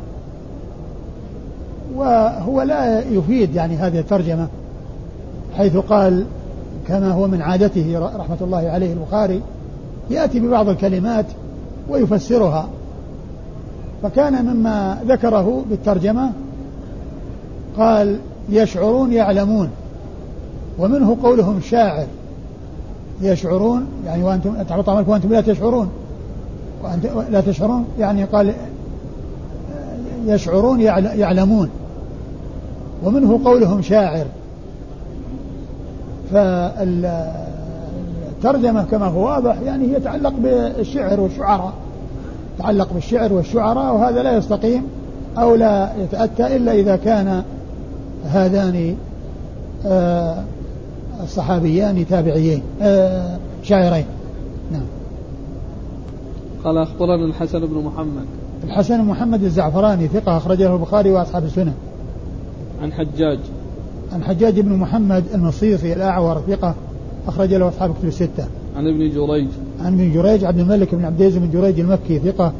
[1.95, 4.47] وهو لا يفيد يعني هذه الترجمة
[5.57, 6.25] حيث قال
[6.87, 9.41] كما هو من عادته رحمة الله عليه البخاري
[10.09, 11.25] يأتي ببعض الكلمات
[11.89, 12.69] ويفسرها.
[14.03, 16.31] فكان مما ذكره بالترجمة
[17.77, 19.69] قال يشعرون يعلمون.
[20.79, 22.07] ومنه قولهم شاعر
[23.21, 25.89] يشعرون يعني وأنتم تحبط اعمالكم وأنتم لا تشعرون.
[27.29, 28.53] لا تشعرون؟ يعني قال
[30.25, 31.69] يشعرون يعلمون.
[33.03, 34.25] ومنه قولهم شاعر.
[36.31, 37.23] فالترجمة
[38.91, 41.73] كما هو واضح يعني هي يتعلق بالشعر والشعراء.
[42.59, 44.83] يتعلق بالشعر والشعراء وهذا لا يستقيم
[45.37, 47.43] أو لا يتأتى إلا إذا كان
[48.25, 48.95] هذان
[49.85, 50.35] آه،
[51.23, 54.05] الصحابيان تابعيين آه، شاعرين.
[54.71, 54.85] نعم.
[56.65, 58.25] قال أخبرنا الحسن بن محمد.
[58.63, 61.73] الحسن بن محمد الزعفراني ثقة أخرجه البخاري وأصحاب السنة
[62.81, 63.39] عن حجاج.
[64.13, 66.75] عن حجاج بن محمد المصيصي الأعور ثقة
[67.27, 68.47] أخرج له أصحاب كتب الستة.
[68.77, 69.47] عن ابن جريج.
[69.79, 72.53] عن ابن جريج عبد الملك بن عبد العزيز بن جريج المكي ثقة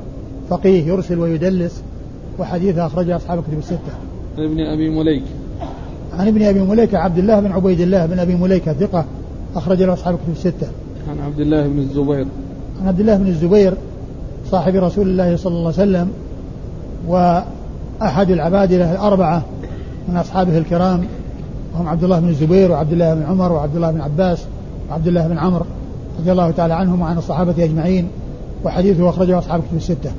[0.50, 1.82] فقيه يرسل ويدلس
[2.40, 3.94] وحديثه أخرجه أصحاب كتب الستة.
[4.38, 5.24] عن ابن أبي مليك.
[6.14, 9.06] عن ابن أبي مليكة عبد الله بن عبيد الله بن أبي مليكة ثقة
[9.56, 10.68] أخرج له أصحاب كتب الستة.
[11.10, 12.28] عن عبد الله بن الزبير.
[12.82, 13.74] عن عبد الله بن الزبير
[14.52, 16.12] صاحب رسول الله صلى الله عليه وسلم
[17.08, 19.44] وأحد العبادلة الأربعة
[20.08, 21.06] من أصحابه الكرام
[21.74, 24.46] وهم عبد الله بن الزبير وعبد الله بن عمر وعبد الله بن عباس
[24.90, 25.66] وعبد الله بن عمرو
[26.20, 28.08] رضي الله تعالى عنهم وعن الصحابة أجمعين
[28.64, 30.12] وحديثه أخرجه أصحاب كتب الستة.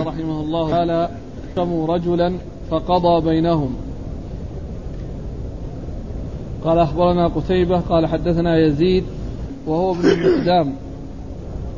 [0.00, 1.08] رحمه الله تعالى
[1.56, 2.32] كموا رجلا
[2.70, 3.74] فقضى بينهم.
[6.64, 9.04] قال أخبرنا قتيبة قال حدثنا يزيد
[9.66, 10.72] وهو ابن المقدام.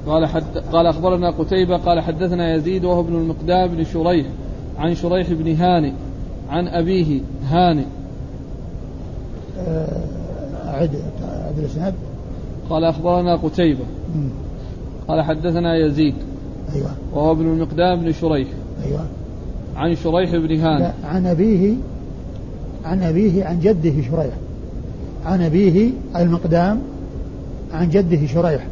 [0.08, 4.26] قال حد قال أخبرنا قتيبة قال حدثنا يزيد وهو ابن المقدام بن شريح
[4.78, 5.92] عن شريح بن هانئ
[6.50, 7.84] عن أبيه هانئ
[9.58, 9.88] آه،
[10.68, 10.90] أعد
[11.22, 11.94] أعد الإسناد.
[12.70, 13.84] قال أخبرنا قتيبة
[15.08, 16.14] قال حدثنا يزيد
[16.74, 16.90] أيوة.
[17.12, 18.48] وهو ابن المقدام بن شريح
[18.86, 19.00] أيوة.
[19.76, 21.74] عن شريح بن هانئ عن أبيه
[22.84, 24.34] عن أبيه عن جده شريح.
[25.24, 26.80] عن أبيه المقدام
[27.72, 28.66] عن جده شريح.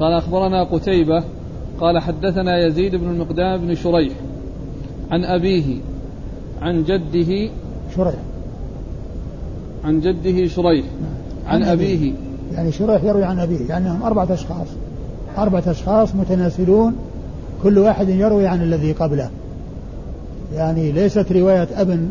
[0.00, 1.24] قال أخبرنا قتيبة
[1.80, 4.12] قال حدثنا يزيد بن المقدام بن شريح
[5.10, 5.76] عن أبيه
[6.62, 7.50] عن جده
[7.96, 8.14] شريح.
[9.84, 10.84] عن جده شريح
[11.46, 11.96] عن, عن أبيه.
[11.96, 12.12] أبيه.
[12.52, 14.66] يعني شريح يروي عن أبيه يعني هم أربعة أشخاص.
[15.38, 16.96] أربعة أشخاص متناسلون
[17.62, 19.30] كل واحد يروي عن الذي قبله.
[20.54, 22.08] يعني ليست رواية أب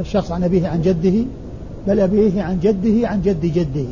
[0.00, 1.24] الشخص عن أبيه عن جده
[1.86, 3.86] بل أبيه عن جده عن جد جده.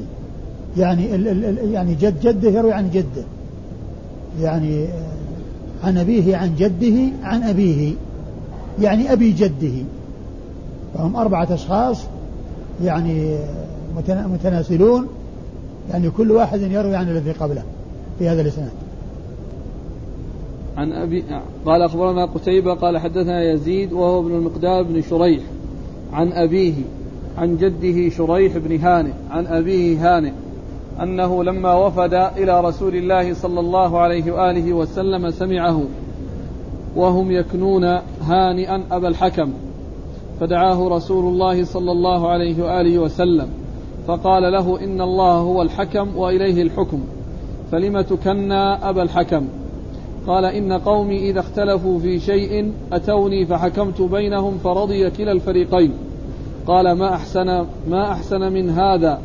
[0.76, 3.24] يعني ال ال يعني جد جده يروي عن جده.
[4.40, 4.86] يعني
[5.84, 7.92] عن أبيه عن جده عن أبيه.
[8.80, 9.84] يعني أبي جده.
[10.94, 12.04] فهم أربعة أشخاص
[12.84, 13.38] يعني
[14.06, 15.06] متناسلون.
[15.90, 17.62] يعني كل واحد يروي عن الذي قبله
[18.18, 18.70] في هذا الإسناد.
[20.76, 21.24] عن أبي
[21.66, 25.42] قال أخبرنا قتيبة قال حدثنا يزيد وهو ابن المقداد بن شريح.
[26.12, 26.74] عن أبيه
[27.38, 29.12] عن جده شريح بن هانئ.
[29.30, 30.32] عن أبيه هانئ.
[31.02, 35.82] أنه لما وفد إلى رسول الله صلى الله عليه وآله وسلم سمعه
[36.96, 37.84] وهم يكنون
[38.22, 39.52] هانئا أبا الحكم
[40.40, 43.48] فدعاه رسول الله صلى الله عليه وآله وسلم
[44.06, 47.00] فقال له إن الله هو الحكم وإليه الحكم
[47.72, 49.48] فلم تكنى أبا الحكم؟
[50.26, 55.92] قال إن قومي إذا اختلفوا في شيء أتوني فحكمت بينهم فرضي كلا الفريقين.
[56.66, 59.20] قال ما أحسن ما أحسن من هذا؟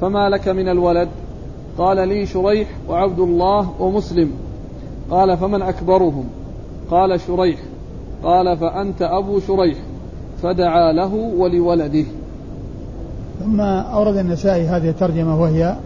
[0.00, 1.08] فما لك من الولد؟
[1.78, 4.30] قال لي شريح وعبد الله ومسلم.
[5.10, 6.24] قال فمن أكبرهم؟
[6.90, 7.60] قال شريح.
[8.22, 9.78] قال فأنت أبو شريح.
[10.42, 12.04] فدعا له ولولده.
[13.40, 15.76] ثم أورد النسائي هذه الترجمة وهي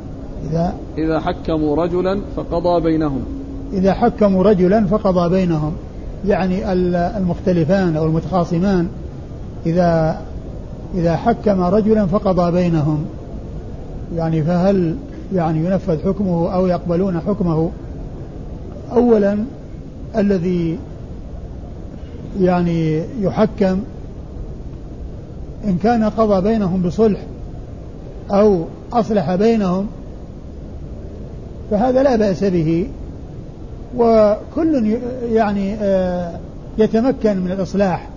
[0.51, 3.21] إذا إذا حكموا رجلا فقضى بينهم.
[3.73, 5.73] إذا حكموا رجلا فقضى بينهم.
[6.27, 8.89] يعني المختلفان أو المتخاصمان
[9.67, 10.21] إذا
[10.95, 13.05] إذا حكم رجلا فقضى بينهم.
[14.17, 14.97] يعني فهل
[15.35, 17.71] يعني ينفذ حكمه أو يقبلون حكمه؟
[18.93, 19.39] أولا
[20.17, 20.79] الذي
[22.41, 23.81] يعني يحكم
[25.65, 27.21] إن كان قضى بينهم بصلح
[28.31, 29.87] أو أصلح بينهم
[31.71, 32.89] فهذا لا بأس به
[33.97, 34.99] وكل
[35.33, 36.39] يعني آه،
[36.79, 38.09] يتمكن من الإصلاح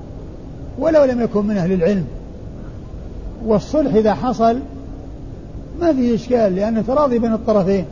[0.80, 2.06] ولو لم يكن من أهل العلم.
[3.46, 4.60] والصلح إذا حصل
[5.82, 7.86] ما فيه إشكال لأنه تراضي بين الطرفين.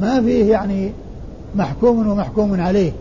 [0.00, 0.92] ما فيه يعني
[1.54, 2.92] محكوم ومحكوم عليه.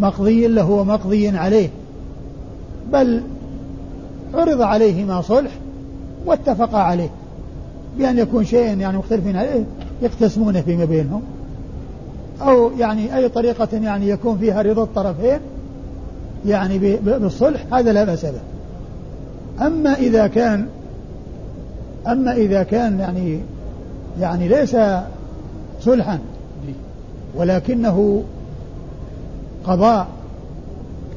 [0.00, 1.68] ومقضي له ومقضي عليه.
[2.92, 3.22] بل
[4.34, 5.50] عرض عليهما صلح
[6.26, 7.10] واتفقا عليه.
[7.98, 9.64] بأن يكون شيء يعني مختلفين عليه
[10.02, 11.22] يقتسمونه فيما بينهم.
[12.42, 15.38] أو يعني أي طريقة يعني يكون فيها رضا الطرفين
[16.46, 18.57] يعني بالصلح هذا لا بأس به.
[19.62, 20.66] أما إذا كان
[22.06, 23.40] أما إذا كان يعني
[24.20, 24.76] يعني ليس
[25.80, 26.18] صلحا
[27.34, 28.24] ولكنه
[29.64, 30.08] قضاء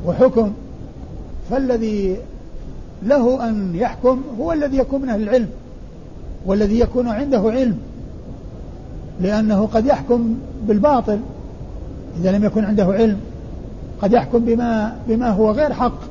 [0.06, 0.54] وحكم
[1.50, 2.18] فالذي
[3.04, 5.50] له أن يحكم هو الذي يكون من أهل العلم
[6.46, 7.78] والذي يكون عنده علم
[9.22, 10.36] لأنه قد يحكم
[10.68, 11.20] بالباطل
[12.20, 13.18] إذا لم يكن عنده علم
[14.02, 16.11] قد يحكم بما بما هو غير حق.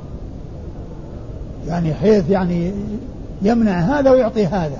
[1.71, 2.73] يعني حيث يعني
[3.43, 4.79] يمنع هذا ويعطي هذا.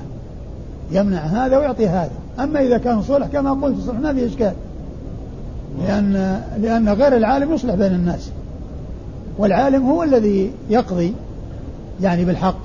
[0.93, 2.11] يمنع هذا ويعطي هذا.
[2.38, 4.53] أما إذا كان صلح كما قلت صلح ما في إشكال.
[5.86, 8.30] لأن لأن غير العالم يصلح بين الناس.
[9.38, 11.14] والعالم هو الذي يقضي
[12.03, 12.61] يعني بالحق.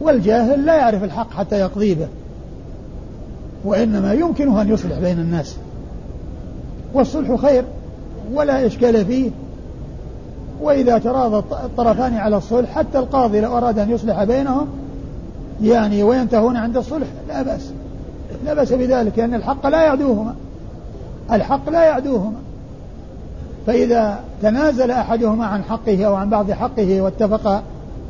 [0.00, 2.08] والجاهل لا يعرف الحق حتى يقضي به.
[3.64, 5.56] وإنما يمكنه أن يصلح بين الناس.
[6.94, 7.64] والصلح خير
[8.32, 9.30] ولا إشكال فيه.
[10.62, 14.66] وإذا تراضى الطرفان على الصلح حتى القاضي لو أراد أن يصلح بينهم
[15.62, 17.72] يعني وينتهون عند الصلح لا بأس.
[18.44, 20.34] لا بأس بذلك لأن الحق لا يعدوهما.
[21.32, 22.38] الحق لا يعدوهما.
[23.66, 27.62] فإذا تنازل أحدهما عن حقه أو عن بعض حقه واتفق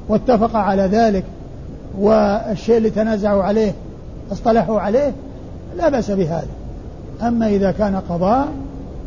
[0.09, 1.24] واتفق على ذلك
[1.98, 3.72] والشيء اللي تنازعوا عليه
[4.32, 5.12] اصطلحوا عليه
[5.76, 6.46] لا بأس بهذا.
[7.22, 8.48] أما إذا كان قضاء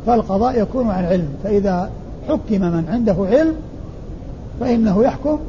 [0.07, 1.29] فالقضاء يكون عن علم.
[1.43, 1.89] فإذا
[2.29, 3.55] حكم من عنده علم
[4.59, 5.39] فإنه يحكم.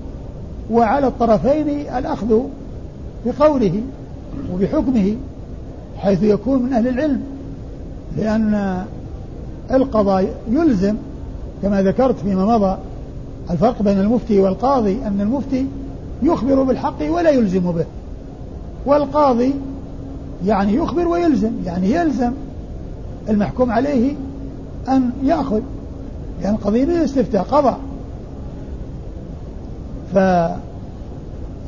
[0.70, 2.40] وعلى الطرفين الأخذ
[3.26, 3.80] بقوله
[4.52, 5.16] وبحكمه
[5.98, 7.20] حيث يكون من أهل العلم.
[8.16, 8.84] لأن
[9.70, 10.96] القضاء يلزم
[11.62, 12.78] كما ذكرت فيما مضى
[13.50, 15.66] الفرق بين المفتي والقاضي أن المفتي
[16.22, 17.84] يخبر بالحق ولا يلزم به.
[18.86, 19.54] والقاضي
[20.46, 22.32] يعني يخبر ويلزم يعني يلزم
[23.28, 24.14] المحكوم عليه
[24.88, 25.60] أن يأخذ
[26.42, 27.76] لأن القضية من الاستفتاء قضى.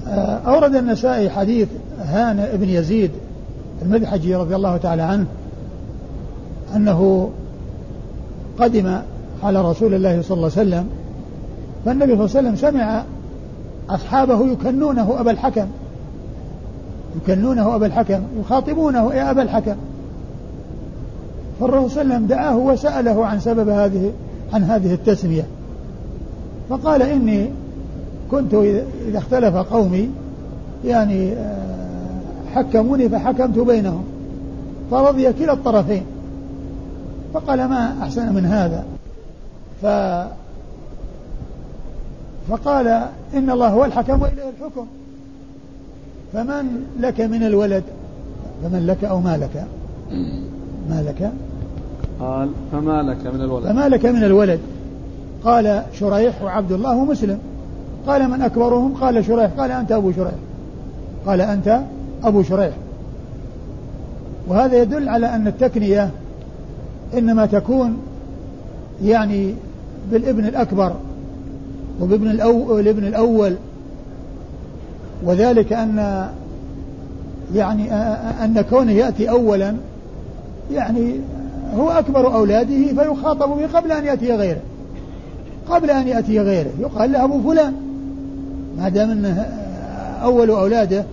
[0.07, 1.69] فأورد النسائي حديث
[2.05, 3.11] هان بن يزيد
[3.83, 5.27] المدحجي رضي الله تعالى عنه
[6.77, 7.31] أنه
[8.59, 8.99] قدم
[9.43, 10.89] على رسول الله صلى الله عليه وسلم
[11.85, 13.03] فالنبي صلى الله عليه وسلم سمع
[13.91, 15.67] أصحابه يكنونه أبا الحكم.
[17.17, 19.77] يكنونه أبا الحكم يخاطبونه يا أبا الحكم؟
[21.61, 24.13] فالرسول صلى الله عليه وسلم دعاه وسأله عن سبب هذه
[24.53, 25.47] عن هذه التسمية.
[26.71, 27.51] فقال إني
[28.31, 28.55] كنت
[29.09, 30.11] إذا اختلف قومي
[30.85, 32.11] يعني آه،
[32.55, 34.05] حكموني فحكمت بينهم
[34.91, 36.03] فرضي كلا الطرفين.
[37.35, 38.85] فقال ما أحسن من هذا؟
[39.83, 39.87] ف
[42.51, 42.87] فقال
[43.35, 44.87] إن الله هو الحكم وإليه الحكم.
[46.33, 47.85] فمن لك من الولد؟
[48.63, 49.67] فمن لك أو ما لك؟
[50.91, 51.33] ما لك؟
[52.21, 54.61] قال فما لك من الولد؟ فما لك من الولد؟
[55.45, 57.39] قال شريح وعبد الله ومسلم.
[58.07, 59.51] قال من أكبرهم؟ قال شريح.
[59.59, 60.35] قال أنت أبو شريح.
[61.27, 61.81] قال أنت
[62.25, 62.73] أبو شريح.
[64.49, 66.11] وهذا يدل على أن التكنية
[67.19, 67.97] إنما تكون
[69.05, 69.55] يعني
[70.13, 70.93] بالابن الأكبر
[72.01, 73.55] وبابن الأول الابن الأول.
[75.25, 76.29] وذلك أن
[77.55, 77.93] يعني
[78.45, 79.75] أن كونه يأتي أولا
[80.73, 81.15] يعني
[81.77, 84.61] هو أكبر أولاده فيخاطب به قبل أن يأتي غيره.
[85.71, 86.71] قبل أن يأتي غيره.
[86.79, 87.75] يقال له أبو فلان.
[88.79, 89.41] ما دام أنه
[90.23, 91.05] أول أولاده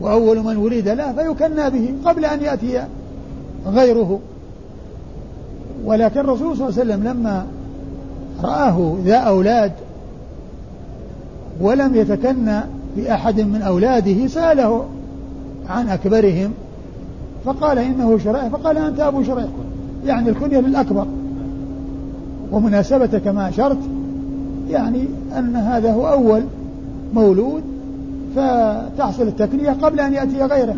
[0.00, 2.82] وأول من ولد له فيكنى به قبل أن يأتي
[3.66, 4.20] غيره.
[5.84, 7.46] ولكن الرسول صلى الله عليه وسلم لما
[8.42, 9.72] رآه ذا أولاد
[11.60, 12.60] ولم يتكنى
[12.96, 14.84] بأحد من أولاده سأله
[15.68, 16.52] عن أكبرهم
[17.44, 19.46] فقال إنه شريح فقال أنت أبو شريح.
[20.06, 21.06] يعني الكنية للأكبر
[22.52, 23.78] ومناسبة كما أشرت
[24.70, 25.04] يعني
[25.38, 26.42] أن هذا هو أول
[27.14, 27.62] مولود
[28.36, 30.76] فتحصل التكنية قبل أن يأتي غيره.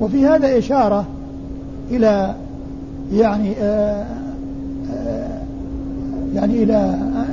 [0.00, 1.04] وفي هذا إشارة
[1.90, 2.34] إلى
[3.12, 4.04] يعني آآ
[4.94, 5.40] آآ
[6.34, 6.76] يعني إلى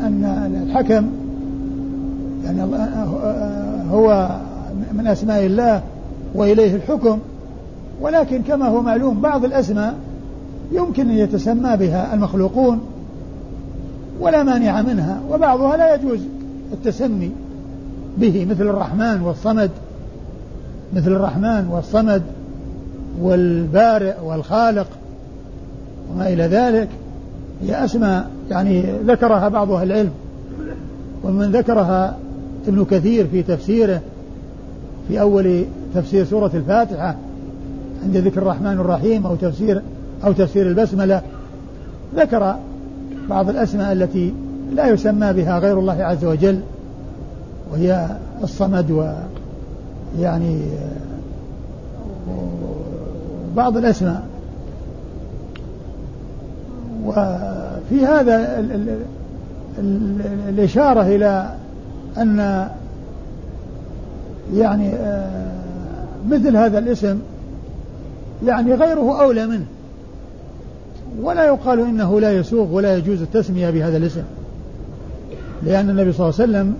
[0.05, 1.07] أن الحكم
[2.45, 2.61] يعني
[3.91, 4.29] هو
[4.93, 5.81] من أسماء الله
[6.35, 7.19] وإليه الحكم.
[8.01, 9.93] ولكن كما هو معلوم بعض الأسماء
[10.71, 12.79] يمكن أن يتسمى بها المخلوقون
[14.19, 16.19] ولا مانع منها وبعضها لا يجوز
[16.73, 17.31] التسمي
[18.17, 19.71] به مثل الرحمن والصمد
[20.93, 22.21] مثل الرحمن والصمد
[23.21, 24.87] والبارئ والخالق
[26.11, 26.89] وما إلى ذلك.
[27.61, 30.11] هي أسماء يعني ذكرها بعض أهل العلم
[31.23, 32.17] ومن ذكرها
[32.67, 34.01] ابن كثير في تفسيره
[35.07, 35.65] في أول
[35.95, 37.15] تفسير سورة الفاتحة
[38.03, 39.81] عند ذكر الرحمن الرحيم أو تفسير
[40.25, 41.21] أو تفسير البسملة
[42.15, 42.55] ذكر
[43.29, 44.33] بعض الأسماء التي
[44.73, 46.59] لا يسمى بها غير الله عز وجل
[47.71, 48.07] وهي
[48.43, 49.11] الصمد و
[50.19, 50.61] يعني
[53.55, 54.23] بعض الأسماء.
[57.05, 58.65] وفي هذا
[60.49, 61.49] الإشارة إلى
[62.17, 62.67] أن
[64.53, 65.51] يعني آه،
[66.29, 67.19] مثل هذا الاسم
[68.45, 69.65] يعني غيره أولى منه.
[71.21, 74.23] ولا يقال إنه لا يسوغ ولا يجوز التسمية بهذا الاسم.
[75.63, 76.75] لأن النبي صلى الله عليه وسلم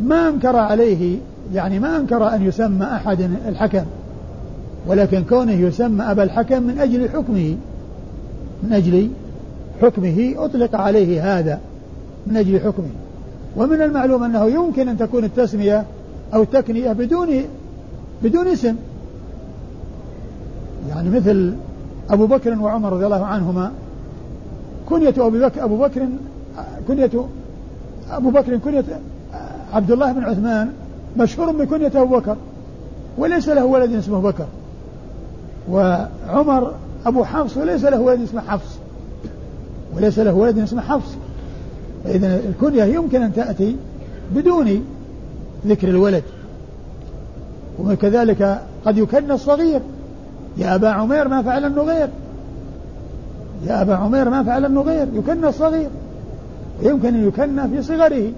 [0.00, 1.18] ما أنكر عليه
[1.54, 3.84] يعني ما أنكر أن يسمى أحد الحكم
[4.86, 7.56] ولكن كونه يسمى أبا الحكم من أجل حكمه
[8.62, 9.10] من أجل
[9.82, 11.60] حكمه أطلق عليه هذا
[12.26, 12.90] من أجل حكمه.
[13.56, 15.84] ومن المعلوم أنه يمكن أن تكون التسمية
[16.34, 17.28] أو التكنية بدون
[18.22, 18.76] بدون اسم.
[20.88, 21.52] يعني مثل
[22.10, 23.72] أبو بكر وعمر رضي الله عنهما
[24.88, 26.06] كنية أبو بكر أبو بكر
[26.88, 27.10] كنية
[28.10, 28.84] أبو بكر كنية
[29.72, 30.72] عبد الله بن عثمان
[31.16, 32.36] مشهور بكنية أبو بكر
[33.18, 34.46] وليس له ولد اسمه بكر.
[35.70, 36.72] وعمر
[37.06, 38.78] أبو حفص وليس له ولد اسمه حفص
[39.96, 41.16] وليس له ولد اسمه حفص.
[42.04, 43.76] فإذا الكنية يمكن أن تأتي
[44.34, 44.84] بدون
[45.66, 46.22] ذكر الولد.
[47.84, 49.80] وكذلك قد يكنى الصغير
[50.56, 52.08] يا أبا عمير ما فعل النغير
[53.66, 55.88] يا أبا عمير ما فعل النغير يكنى الصغير.
[56.82, 58.32] يمكن أن يكنى في صغره.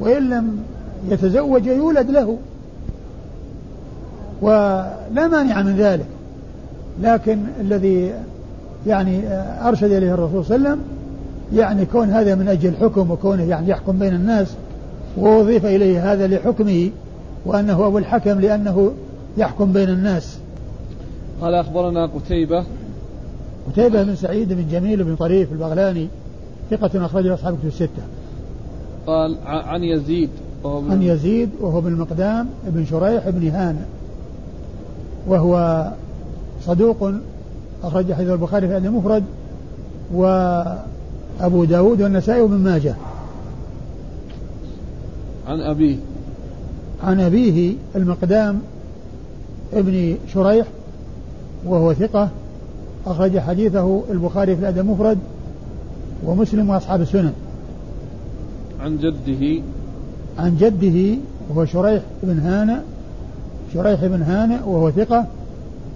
[0.00, 0.58] وإن لم
[1.10, 2.38] يتزوج يولد له.
[4.42, 6.06] ولا مانع من ذلك.
[7.02, 8.12] لكن الذي
[8.86, 9.20] يعني
[9.62, 10.86] أرشد إليه الرسول صلى الله عليه وسلم
[11.54, 14.54] يعني كون هذا من أجل الحكم وكونه يعني يحكم بين الناس.
[15.16, 16.90] وأضيف إليه هذا لحكمه.
[17.46, 18.92] وأنه أبو الحكم لأنه
[19.36, 20.37] يحكم بين الناس.
[21.40, 22.64] قال أخبرنا قتيبة.
[23.72, 26.08] قتيبة بن سعيد بن جميل بن طريف البغلاني
[26.70, 28.02] ثقة أخرجه أصحاب كتب الستة.
[29.06, 30.30] قال عن يزيد
[30.64, 33.86] وهو عن يزيد وهو بن المقدام بن شريح بن هانة
[35.26, 35.86] وهو
[36.66, 37.12] صدوق
[37.82, 39.24] أخرج حديث البخاري في المفرد
[40.14, 42.94] وأبو داود والنسائي وابن ماجه.
[45.46, 45.96] عن أبيه.
[47.02, 48.60] عن أبيه المقدام
[49.72, 50.66] ابن شريح
[51.68, 52.28] وهو ثقة
[53.06, 55.18] أخرج حديثه البخاري في الأدب المفرد
[56.26, 57.32] ومسلم وأصحاب السنن.
[58.80, 59.62] عن جده.
[60.38, 61.18] عن جده
[61.50, 62.78] وهو شريح بن هانئ
[63.74, 65.26] شريح بن هانئ وهو ثقة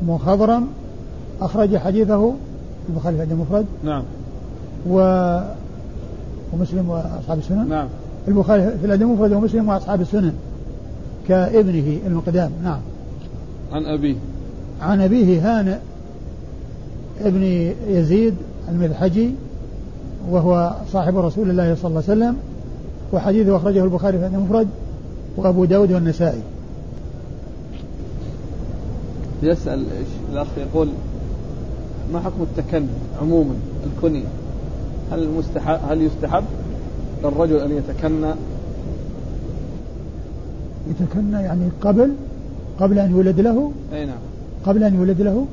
[0.06, 0.66] مخضرم
[1.40, 2.34] أخرج حديثه
[2.88, 4.02] البخاري في الأدب المفرد نعم.
[4.88, 4.98] و
[6.52, 7.68] ومسلم وأصحاب السنن.
[7.68, 7.88] نعم.
[8.28, 10.32] البخاري في الأدب المفرد ومسلم وأصحاب السنن
[11.28, 12.50] كابنه المقدام.
[12.64, 12.80] نعم.
[13.72, 14.14] عن أبيه.
[14.83, 15.76] عن أبيه هانئ
[17.20, 17.43] ابن
[17.89, 18.35] يزيد
[18.68, 19.30] المذحجي
[20.30, 22.37] وهو صاحب رسول الله صلى الله عليه وسلم
[23.12, 24.68] وحديثه أخرجه البخاري في المفرد
[25.37, 26.41] وأبو داود والنسائي.
[29.43, 29.85] يسأل
[30.33, 30.89] الأخ يقول
[32.12, 32.87] ما حكم التكن
[33.22, 33.55] عموما؟
[33.87, 34.26] الكنية
[35.12, 36.45] هل مستحب هل يستحب
[37.24, 38.35] للرجل أن يتكنى؟
[40.91, 42.12] يتكنى يعني قبل
[42.80, 44.32] قبل أن يولد له؟ أي نعم.
[44.66, 45.46] قبل أن يولد له؟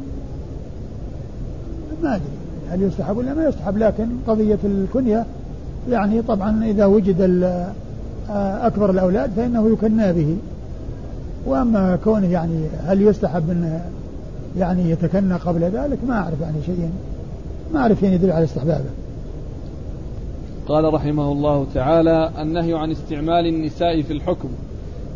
[2.04, 2.26] ما أدري.
[2.70, 5.26] هل يستحب ولا ما يستحب؟ لكن قضية الكنية
[5.90, 7.44] يعني طبعا إذا وجد
[8.30, 10.38] أكبر الأولاد فإنه يكنى به.
[11.46, 13.86] وأما كونه يعني هل يستحب أنه
[14.58, 16.90] يعني يتكنى قبل ذلك؟ ما أعرف يعني شيء
[17.74, 18.90] ما أعرف يعني يدل على استحبابه.
[20.68, 24.50] قال رحمه الله تعالى النهي عن استعمال النساء في الحكم.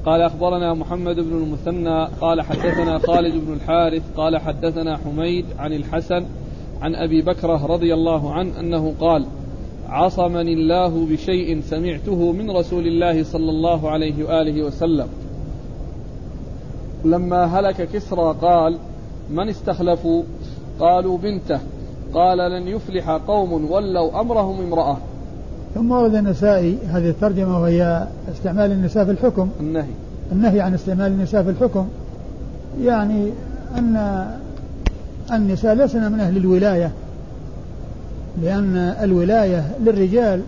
[0.06, 6.26] قال أخبرنا محمد بن المثنى قال حدثنا خالد بن الحارث قال حدثنا حميد عن الحسن
[6.82, 9.26] عن أبي بكرة رضي الله عنه أنه قال
[9.90, 15.08] عصمني الله بشيء سمعته من رسول الله صلى الله عليه وآله وسلم.
[17.06, 18.78] لما هلك كسرى قال
[19.32, 20.24] من استخلفوا؟
[20.80, 21.60] قالوا بنته.
[22.14, 24.98] قال لن يفلح قوم ولوا أمرهم امرأة.
[25.76, 29.50] ثم ورد النسائي هذه الترجمة وهي استعمال النساء في الحكم.
[29.60, 29.90] النهي.
[30.32, 31.88] النهي عن استعمال النساء في الحكم.
[32.82, 33.30] يعني
[33.78, 34.26] أن
[35.32, 36.92] النساء لسنا من أهل الولاية.
[38.42, 40.42] لأن الولاية للرجال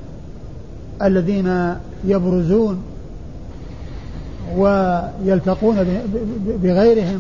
[1.02, 2.84] الذين يبرزون
[4.58, 5.76] ويلتقون
[6.64, 7.20] بغيرهم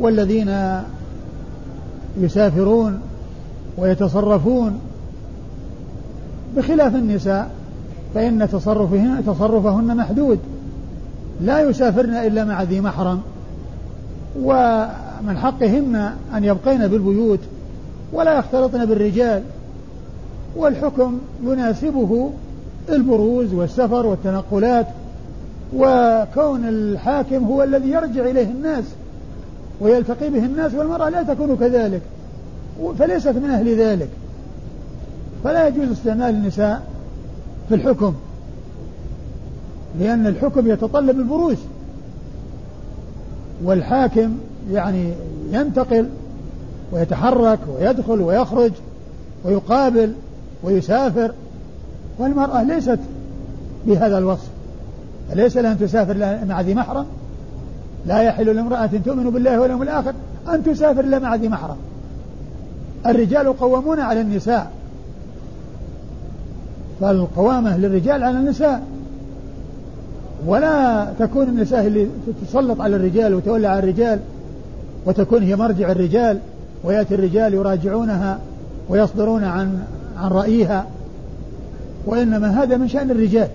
[0.00, 0.80] والذين
[2.20, 3.00] يسافرون
[3.78, 4.78] ويتصرفون
[6.58, 7.50] بخلاف النساء
[8.14, 10.38] فإن تصرفهن تصرفهن محدود.
[11.40, 13.20] لا يسافرن إلا مع ذي محرم.
[14.42, 17.38] ومن حقهن أن يبقين بالبيوت
[18.12, 19.42] ولا يختلطن بالرجال.
[20.56, 22.30] والحكم يناسبه
[22.88, 24.86] البروز والسفر والتنقلات
[25.76, 28.84] وكون الحاكم هو الذي يرجع إليه الناس
[29.80, 32.02] ويلتقي به الناس والمرأة لا تكون كذلك.
[32.98, 34.08] فليست من أهل ذلك.
[35.44, 36.82] فلا يجوز استعمال النساء
[37.68, 38.14] في الحكم
[40.00, 41.56] لأن الحكم يتطلب البروز
[43.64, 44.38] والحاكم
[44.70, 45.12] يعني
[45.52, 46.08] ينتقل
[46.92, 48.72] ويتحرك ويدخل ويخرج
[49.44, 50.12] ويقابل
[50.62, 51.32] ويسافر
[52.18, 52.98] والمرأة ليست
[53.86, 54.48] بهذا الوصف
[55.32, 57.06] أليس لها أن تسافر مع ذي محرم؟
[58.06, 60.12] لا يحل لامرأة تؤمن بالله واليوم الآخر
[60.48, 61.76] أن تسافر إلا مع ذي محرم.
[63.06, 64.70] الرجال قوامون على النساء
[67.00, 68.82] فالقوامة للرجال على النساء.
[70.46, 74.18] ولا تكون النساء اللي تتسلط على الرجال وتولى على الرجال
[75.06, 76.38] وتكون هي مرجع الرجال
[76.84, 78.38] ويأتي الرجال يراجعونها
[78.88, 79.78] ويصدرون عن
[80.18, 80.86] عن رأيها.
[82.06, 83.48] وإنما هذا من شأن الرجال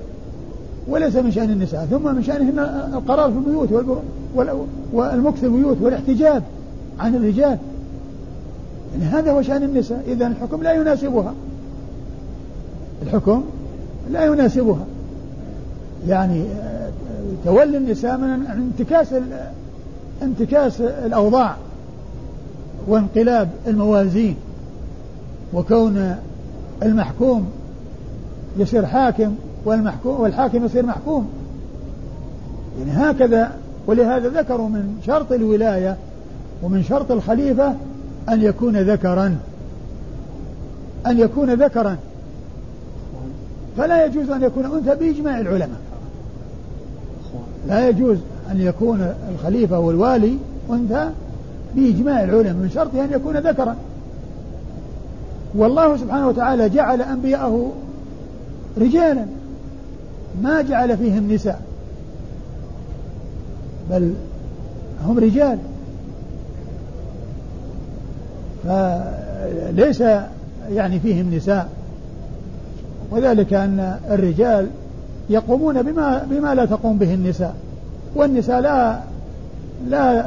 [0.88, 1.86] وليس من شأن النساء.
[1.86, 2.60] ثم من شأنهن
[2.94, 3.98] القرار في البيوت
[4.94, 6.44] والمكث في البيوت والاحتجاب
[7.00, 7.58] عن الرجال.
[8.94, 10.04] يعني هذا هو شأن النساء.
[10.08, 11.34] إذا الحكم لا يناسبها.
[13.04, 13.43] الحكم
[14.12, 14.86] لا يناسبها.
[16.08, 16.43] يعني
[17.45, 19.08] تولي النساء من انتكاس
[20.22, 21.56] انتكاس الأوضاع
[22.88, 24.36] وانقلاب الموازين
[25.54, 26.16] وكون
[26.84, 27.47] المحكوم
[28.58, 29.36] يصير حاكم
[29.66, 31.30] والمحكوم والحاكم يصير محكوم.
[32.80, 33.51] يعني هكذا
[33.88, 35.97] ولهذا ذكروا من شرط الولاية
[36.64, 37.76] ومن شرط الخليفة
[38.30, 39.38] أن يكون ذكرا
[41.08, 41.97] أن يكون ذكرا.
[43.78, 45.80] فلا يجوز أن يكون أنثى بإجماع العلماء.
[47.67, 48.17] لا يجوز
[48.51, 50.38] أن يكون الخليفة والوالي
[50.69, 51.09] أنثى
[51.76, 53.76] بإجماع العلماء من شرطه أن يكون ذكرا.
[55.55, 57.71] والله سبحانه وتعالى جعل أنبياءه
[58.78, 59.26] رجالا
[60.41, 61.61] ما جعل فيهم نساء
[63.89, 64.13] بل
[65.05, 65.57] هم رجال.
[68.63, 70.03] فليس
[70.71, 71.69] يعني فيهم نساء.
[73.14, 74.68] وذلك أن الرجال
[75.30, 77.55] يقومون بما بما لا تقوم به النساء
[78.16, 78.99] والنساء لا
[79.89, 80.26] لا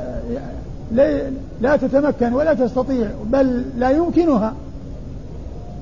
[0.93, 1.21] لا,
[1.61, 4.53] لا تتمكن ولا تستطيع بل لا يمكنها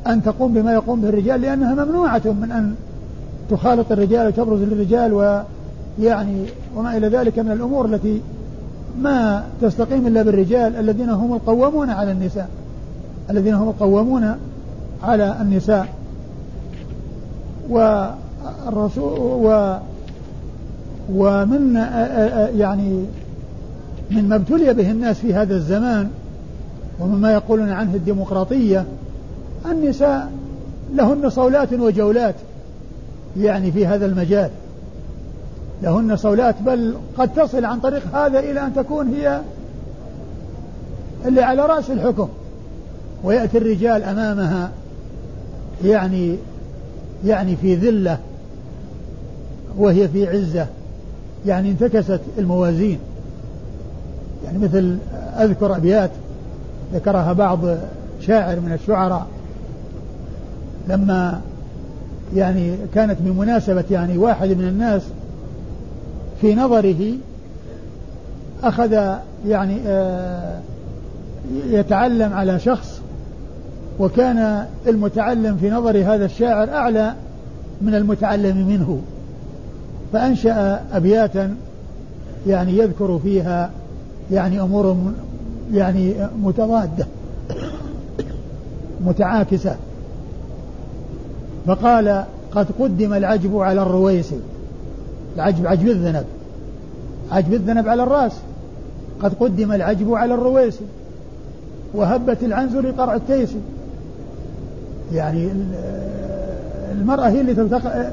[0.07, 2.75] أن تقوم بما يقوم به الرجال لأنها ممنوعة من أن
[3.51, 6.47] تخالط الرجال وتبرز للرجال ويعني
[6.77, 8.21] وما إلى ذلك من الأمور التي
[9.01, 12.49] ما تستقيم إلا بالرجال الذين هم القوامون على النساء
[13.31, 14.35] الذين هم القوامون
[15.03, 15.89] على النساء.
[17.69, 19.77] والرسول و
[21.13, 21.75] ومن
[22.57, 23.05] يعني
[24.11, 26.11] مما ابتلي به الناس في هذا الزمان
[27.01, 28.85] ومما يقولون عنه الديمقراطية
[29.67, 30.31] النساء
[30.95, 32.35] لهن صولات وجولات
[33.37, 34.51] يعني في هذا المجال.
[35.83, 39.41] لهن صولات بل قد تصل عن طريق هذا إلى أن تكون هي
[41.27, 42.29] اللي على رأس الحكم
[43.25, 44.71] ويأتي الرجال أمامها
[45.85, 46.37] يعني
[47.25, 48.19] يعني في ذلة
[49.79, 50.67] وهي في عزة
[51.47, 52.99] يعني انتكست الموازين.
[54.45, 54.97] يعني مثل
[55.39, 56.11] أذكر أبيات
[56.95, 57.61] ذكرها بعض
[58.21, 59.27] شاعر من الشعراء
[60.89, 61.41] لما
[62.37, 65.03] يعني كانت من مناسبة يعني واحد من الناس
[66.41, 67.13] في نظره
[68.63, 68.93] أخذ
[69.47, 70.61] يعني آه،
[71.67, 72.94] يتعلم على شخص
[73.99, 77.15] وكان المتعلم في نظر هذا الشاعر أعلى
[77.83, 79.01] من المتعلم منه
[80.13, 81.55] فأنشأ أبياتا
[82.47, 83.71] يعني يذكر فيها
[84.31, 84.97] يعني أمور
[85.73, 87.07] يعني متضادة
[89.07, 89.77] متعاكسة.
[91.67, 94.39] فقال قد قدم العجب على الرويسي
[95.37, 96.25] العجب عجب الذنب
[97.33, 98.33] عجب الذنب على الرأس.
[99.23, 100.85] قد قدم العجب على الرويسي
[101.95, 103.51] وهبت العنز لقرع التيس.
[105.13, 105.49] يعني
[106.93, 108.13] المرأة هي اللي تلتقى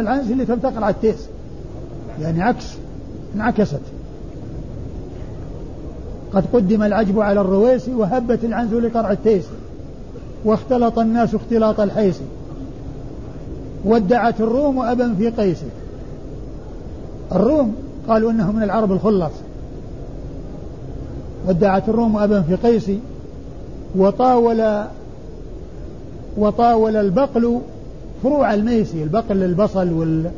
[0.00, 1.28] العنز هي اللي تلتقى على التيس.
[2.20, 2.64] يعني عكس
[3.34, 3.80] انعكست.
[6.32, 9.44] قد قدم العجب على الرويسي وهبت العنز لقرع التيس
[10.44, 12.20] واختلط الناس اختلاط الحيس.
[13.84, 15.58] وادعت الروم أبا في قيس.
[17.32, 17.74] الروم
[18.08, 19.32] قالوا إنه من العرب الخلص
[21.46, 22.90] وادعت الروم أبا في قيس
[23.96, 24.84] وطاول
[26.38, 27.60] وطاول البقل
[28.22, 30.30] فروع الميسي البقل البصل وال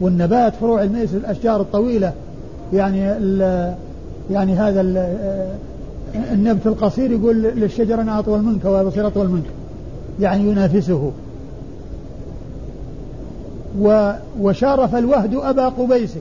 [0.00, 2.12] والنبات فروع الميسي الأشجار الطويلة.
[2.72, 2.98] يعني
[4.30, 4.80] يعني هذا
[6.32, 9.44] النبت القصير يقول للشجر أنا أطول منك وبصير أطول منك.
[10.20, 11.12] يعني ينافسه.
[13.80, 16.14] و وشارف الوهد أبا قبيس.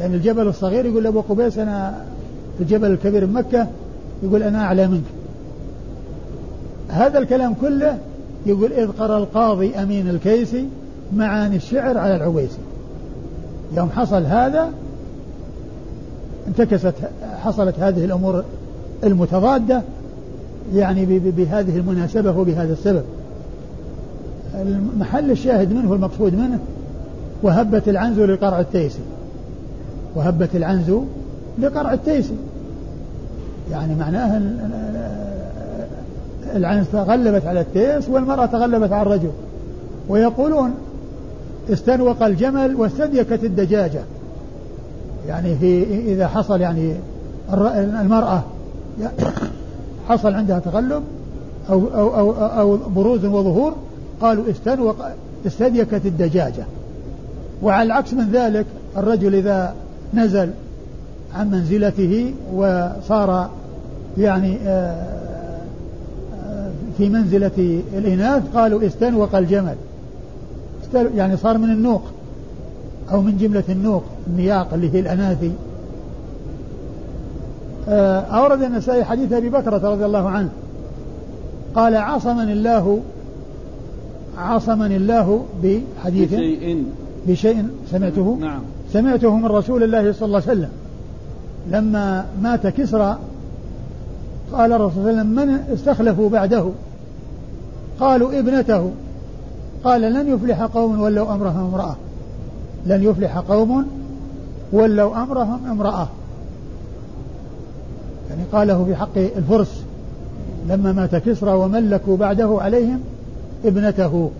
[0.00, 1.94] يعني الجبل الصغير يقول أبو قبيس أنا
[2.60, 3.66] الجبل الكبير بمكة
[4.22, 5.04] يقول أنا أعلى منك.
[6.88, 7.98] هذا الكلام كله
[8.46, 10.68] يقول إذ قرأ القاضي أمين الكيسي
[11.16, 12.58] معاني الشعر على العويسي.
[13.76, 14.70] يوم حصل هذا
[16.48, 16.94] انتكست
[17.42, 18.44] حصلت هذه الأمور
[19.04, 19.82] المتضادة
[20.74, 23.02] يعني بهذه المناسبة وبهذا السبب.
[24.54, 26.58] المحل الشاهد منه المقصود منه
[27.42, 29.02] وهبت العنز لقرع التيسي.
[30.14, 30.92] وهبت العنز
[31.58, 32.34] لقرع التيسي.
[33.70, 34.42] يعني معناها
[36.56, 39.30] العنز تغلبت على التيس والمرأة تغلبت على الرجل.
[40.08, 40.74] ويقولون
[41.72, 44.00] استنوق الجمل واستديكت الدجاجة.
[45.28, 46.94] يعني في إذا حصل يعني
[48.00, 48.42] المرأة
[50.08, 51.02] حصل عندها تغلب
[51.70, 53.74] أو أو أو, أو بروز وظهور
[54.20, 54.96] قالوا استنوق
[55.46, 56.64] استديكت الدجاجة.
[57.62, 59.74] وعلى العكس من ذلك الرجل إذا
[60.14, 60.50] نزل
[61.34, 63.50] عن منزلته وصار
[64.18, 65.19] يعني آه،
[66.98, 69.74] في منزلة الإناث قالوا استنوق الجمل
[70.94, 72.02] يعني صار من النوق
[73.12, 75.52] أو من جملة النوق النياق اللي هي الأناثي.
[77.88, 80.48] آه، أورد النسائي حديث أبي بكرة رضي الله عنه.
[81.74, 83.00] قال عصمني الله
[84.38, 86.84] عصمني الله بحديث بشيء.
[87.26, 88.60] بشيء سمعته نعم.
[88.92, 90.70] سمعته من رسول الله صلى الله عليه وسلم.
[91.70, 93.18] لما مات كسرى
[94.52, 96.70] قال الرسول صلى الله عليه وسلم من استخلفوا بعده؟
[98.00, 98.90] قالوا ابنته.
[99.84, 101.96] قال لن يفلح قوم ولوا أمرهم امرأة.
[102.86, 103.86] لن يفلح قوم
[104.72, 106.08] ولوا أمرهم امرأة.
[108.30, 109.82] يعني قاله في حق الفرس
[110.68, 113.00] لما مات كسرى وملكوا بعده عليهم
[113.64, 114.30] ابنته.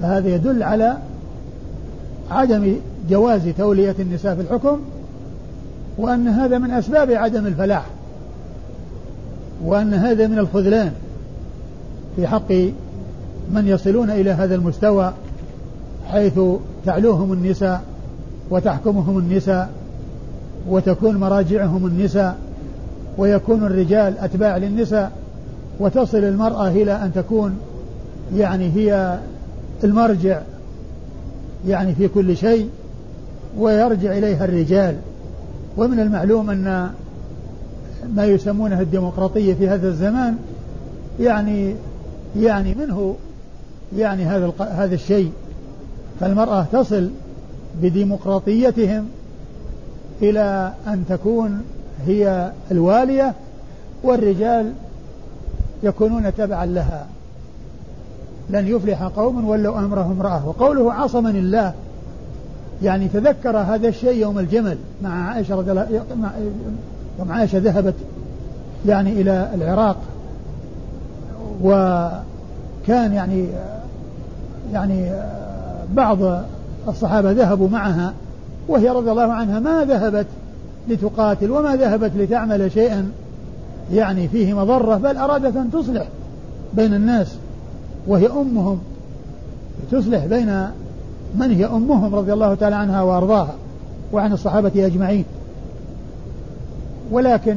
[0.00, 0.96] فهذا يدل على
[2.30, 2.76] عدم
[3.10, 4.78] جواز تولية النساء في الحكم
[5.98, 7.86] وأن هذا من أسباب عدم الفلاح.
[9.64, 10.92] وأن هذا من الخذلان
[12.16, 12.52] في حق
[13.52, 15.12] من يصلون إلى هذا المستوى
[16.10, 16.40] حيث
[16.86, 17.82] تعلوهم النساء
[18.50, 19.70] وتحكمهم النساء
[20.68, 22.36] وتكون مراجعهم النساء
[23.18, 25.12] ويكون الرجال أتباع للنساء
[25.80, 27.58] وتصل المرأة إلى أن تكون
[28.36, 29.18] يعني هي
[29.84, 30.40] المرجع
[31.66, 32.68] يعني في كل شيء
[33.58, 34.96] ويرجع إليها الرجال.
[35.76, 36.90] ومن المعلوم أن
[38.16, 40.36] ما يسمونه الديمقراطية في هذا الزمان
[41.20, 41.74] يعني
[42.36, 43.16] يعني منه
[43.96, 45.32] يعني هذا هذا الشيء.
[46.20, 47.10] فالمرأة تصل
[47.82, 49.06] بديمقراطيتهم
[50.22, 51.62] إلى أن تكون
[52.06, 53.34] هي الوالية
[54.02, 54.72] والرجال
[55.82, 57.06] يكونون تبعا لها.
[58.50, 60.48] لن يفلح قوم ولوا أمرهم امرأة.
[60.48, 61.72] وقوله عصمني الله
[62.82, 66.04] يعني تذكر هذا الشيء يوم الجمل مع عائشة رضي الله
[67.18, 67.94] يوم عائشة ذهبت
[68.86, 69.96] يعني إلى العراق
[71.62, 73.46] وكان يعني
[74.72, 75.12] يعني
[75.94, 76.18] بعض
[76.88, 78.12] الصحابة ذهبوا معها
[78.68, 80.26] وهي رضي الله عنها ما ذهبت
[80.88, 83.10] لتقاتل وما ذهبت لتعمل شيئا
[83.92, 86.08] يعني فيه مضرة بل أرادت أن تصلح
[86.74, 87.34] بين الناس
[88.06, 88.78] وهي أمهم
[89.90, 90.66] تصلح بين
[91.34, 93.54] من هي أمهم رضي الله تعالى عنها وأرضاها
[94.12, 95.24] وعن الصحابة أجمعين.
[97.10, 97.56] ولكن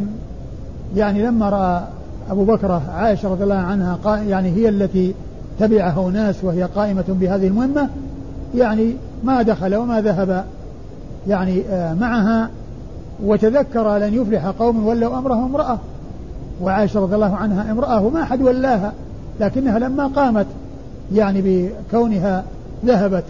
[0.96, 1.82] يعني لما رأى
[2.30, 5.14] أبو بكر عائشة رضي الله عنها يعني هي التي
[5.60, 7.89] تبعها ناس وهي قائمة بهذه المهمة
[8.56, 8.93] يعني
[9.24, 10.46] ما دخل وما ذهب
[11.28, 12.50] يعني آه، معها
[13.24, 15.80] وتذكر لن يفلح قوم ولوا أمرهم امرأة.
[16.62, 18.93] وعائشة رضي الله عنها امرأة وما أحد ولاها
[19.39, 20.46] لكنها لما قامت
[21.14, 22.43] يعني بكونها
[22.86, 23.24] ذهبت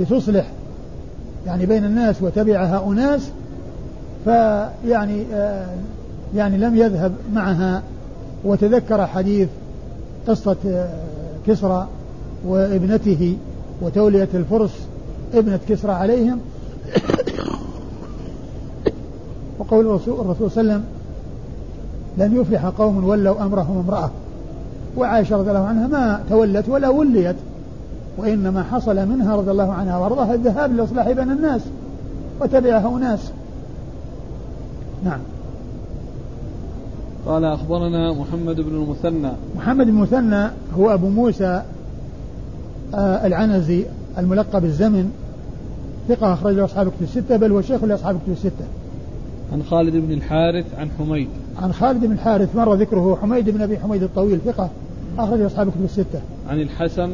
[0.00, 0.46] لتصلح
[1.46, 3.30] يعني بين الناس وتبعها أناس
[4.24, 5.66] فيعني آه
[6.36, 7.82] يعني لم يذهب معها
[8.44, 9.48] وتذكر حديث
[10.28, 10.88] قصة آه
[11.46, 11.88] كسرى
[12.46, 13.36] وابنته
[13.82, 14.86] وتولية الفرس
[15.34, 16.40] ابنة كسرى عليهم.
[19.58, 20.84] وقول الرسول, الرسول صلى الله عليه وسلم
[22.18, 24.10] لن يفلح قوم ولوا أمرهم امرأة.
[24.96, 27.36] وعائشة رضي الله عنها ما تولت ولا وليت
[28.18, 31.60] وإنما حصل منها رضي الله عنها وأرضاها الذهاب لإصلاح بين الناس
[32.40, 33.20] وتبعها أناس
[35.04, 35.20] نعم.
[37.26, 39.32] قال أخبرنا محمد بن المثنى.
[39.56, 41.62] محمد بن المثنى هو أبو موسى
[42.94, 43.84] آه العنزي
[44.18, 45.12] الملقب الزمن
[46.08, 48.64] ثقة أخرجه أصحاب كتب الستة بل هو شيخ لأصحاب كتب الستة.
[49.52, 51.28] عن خالد بن الحارث عن حميد.
[51.62, 54.70] عن خالد بن الحارث مر ذكره حميد بن أبي حميد الطويل ثقة
[55.18, 56.20] أخرج أصحاب كتب الستة.
[56.48, 57.10] عن الحسن.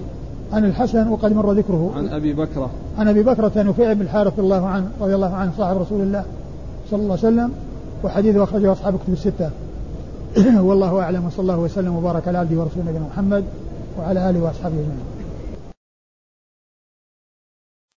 [0.52, 1.92] عن الحسن وقد مر ذكره.
[1.96, 2.70] عن أبي بكرة.
[2.98, 6.24] عن أبي بكرة نفيع بن الحارث رضي الله عنه رضي الله عنه صاحب رسول الله
[6.90, 7.50] صلى الله عليه وسلم.
[8.04, 9.50] وحديثه أخرجه أصحاب كتب الستة.
[10.68, 13.44] والله أعلم وصلى الله وسلم وبارك على عبده ورسوله نبينا محمد
[13.98, 15.19] وعلى آله وأصحابه أجمعين.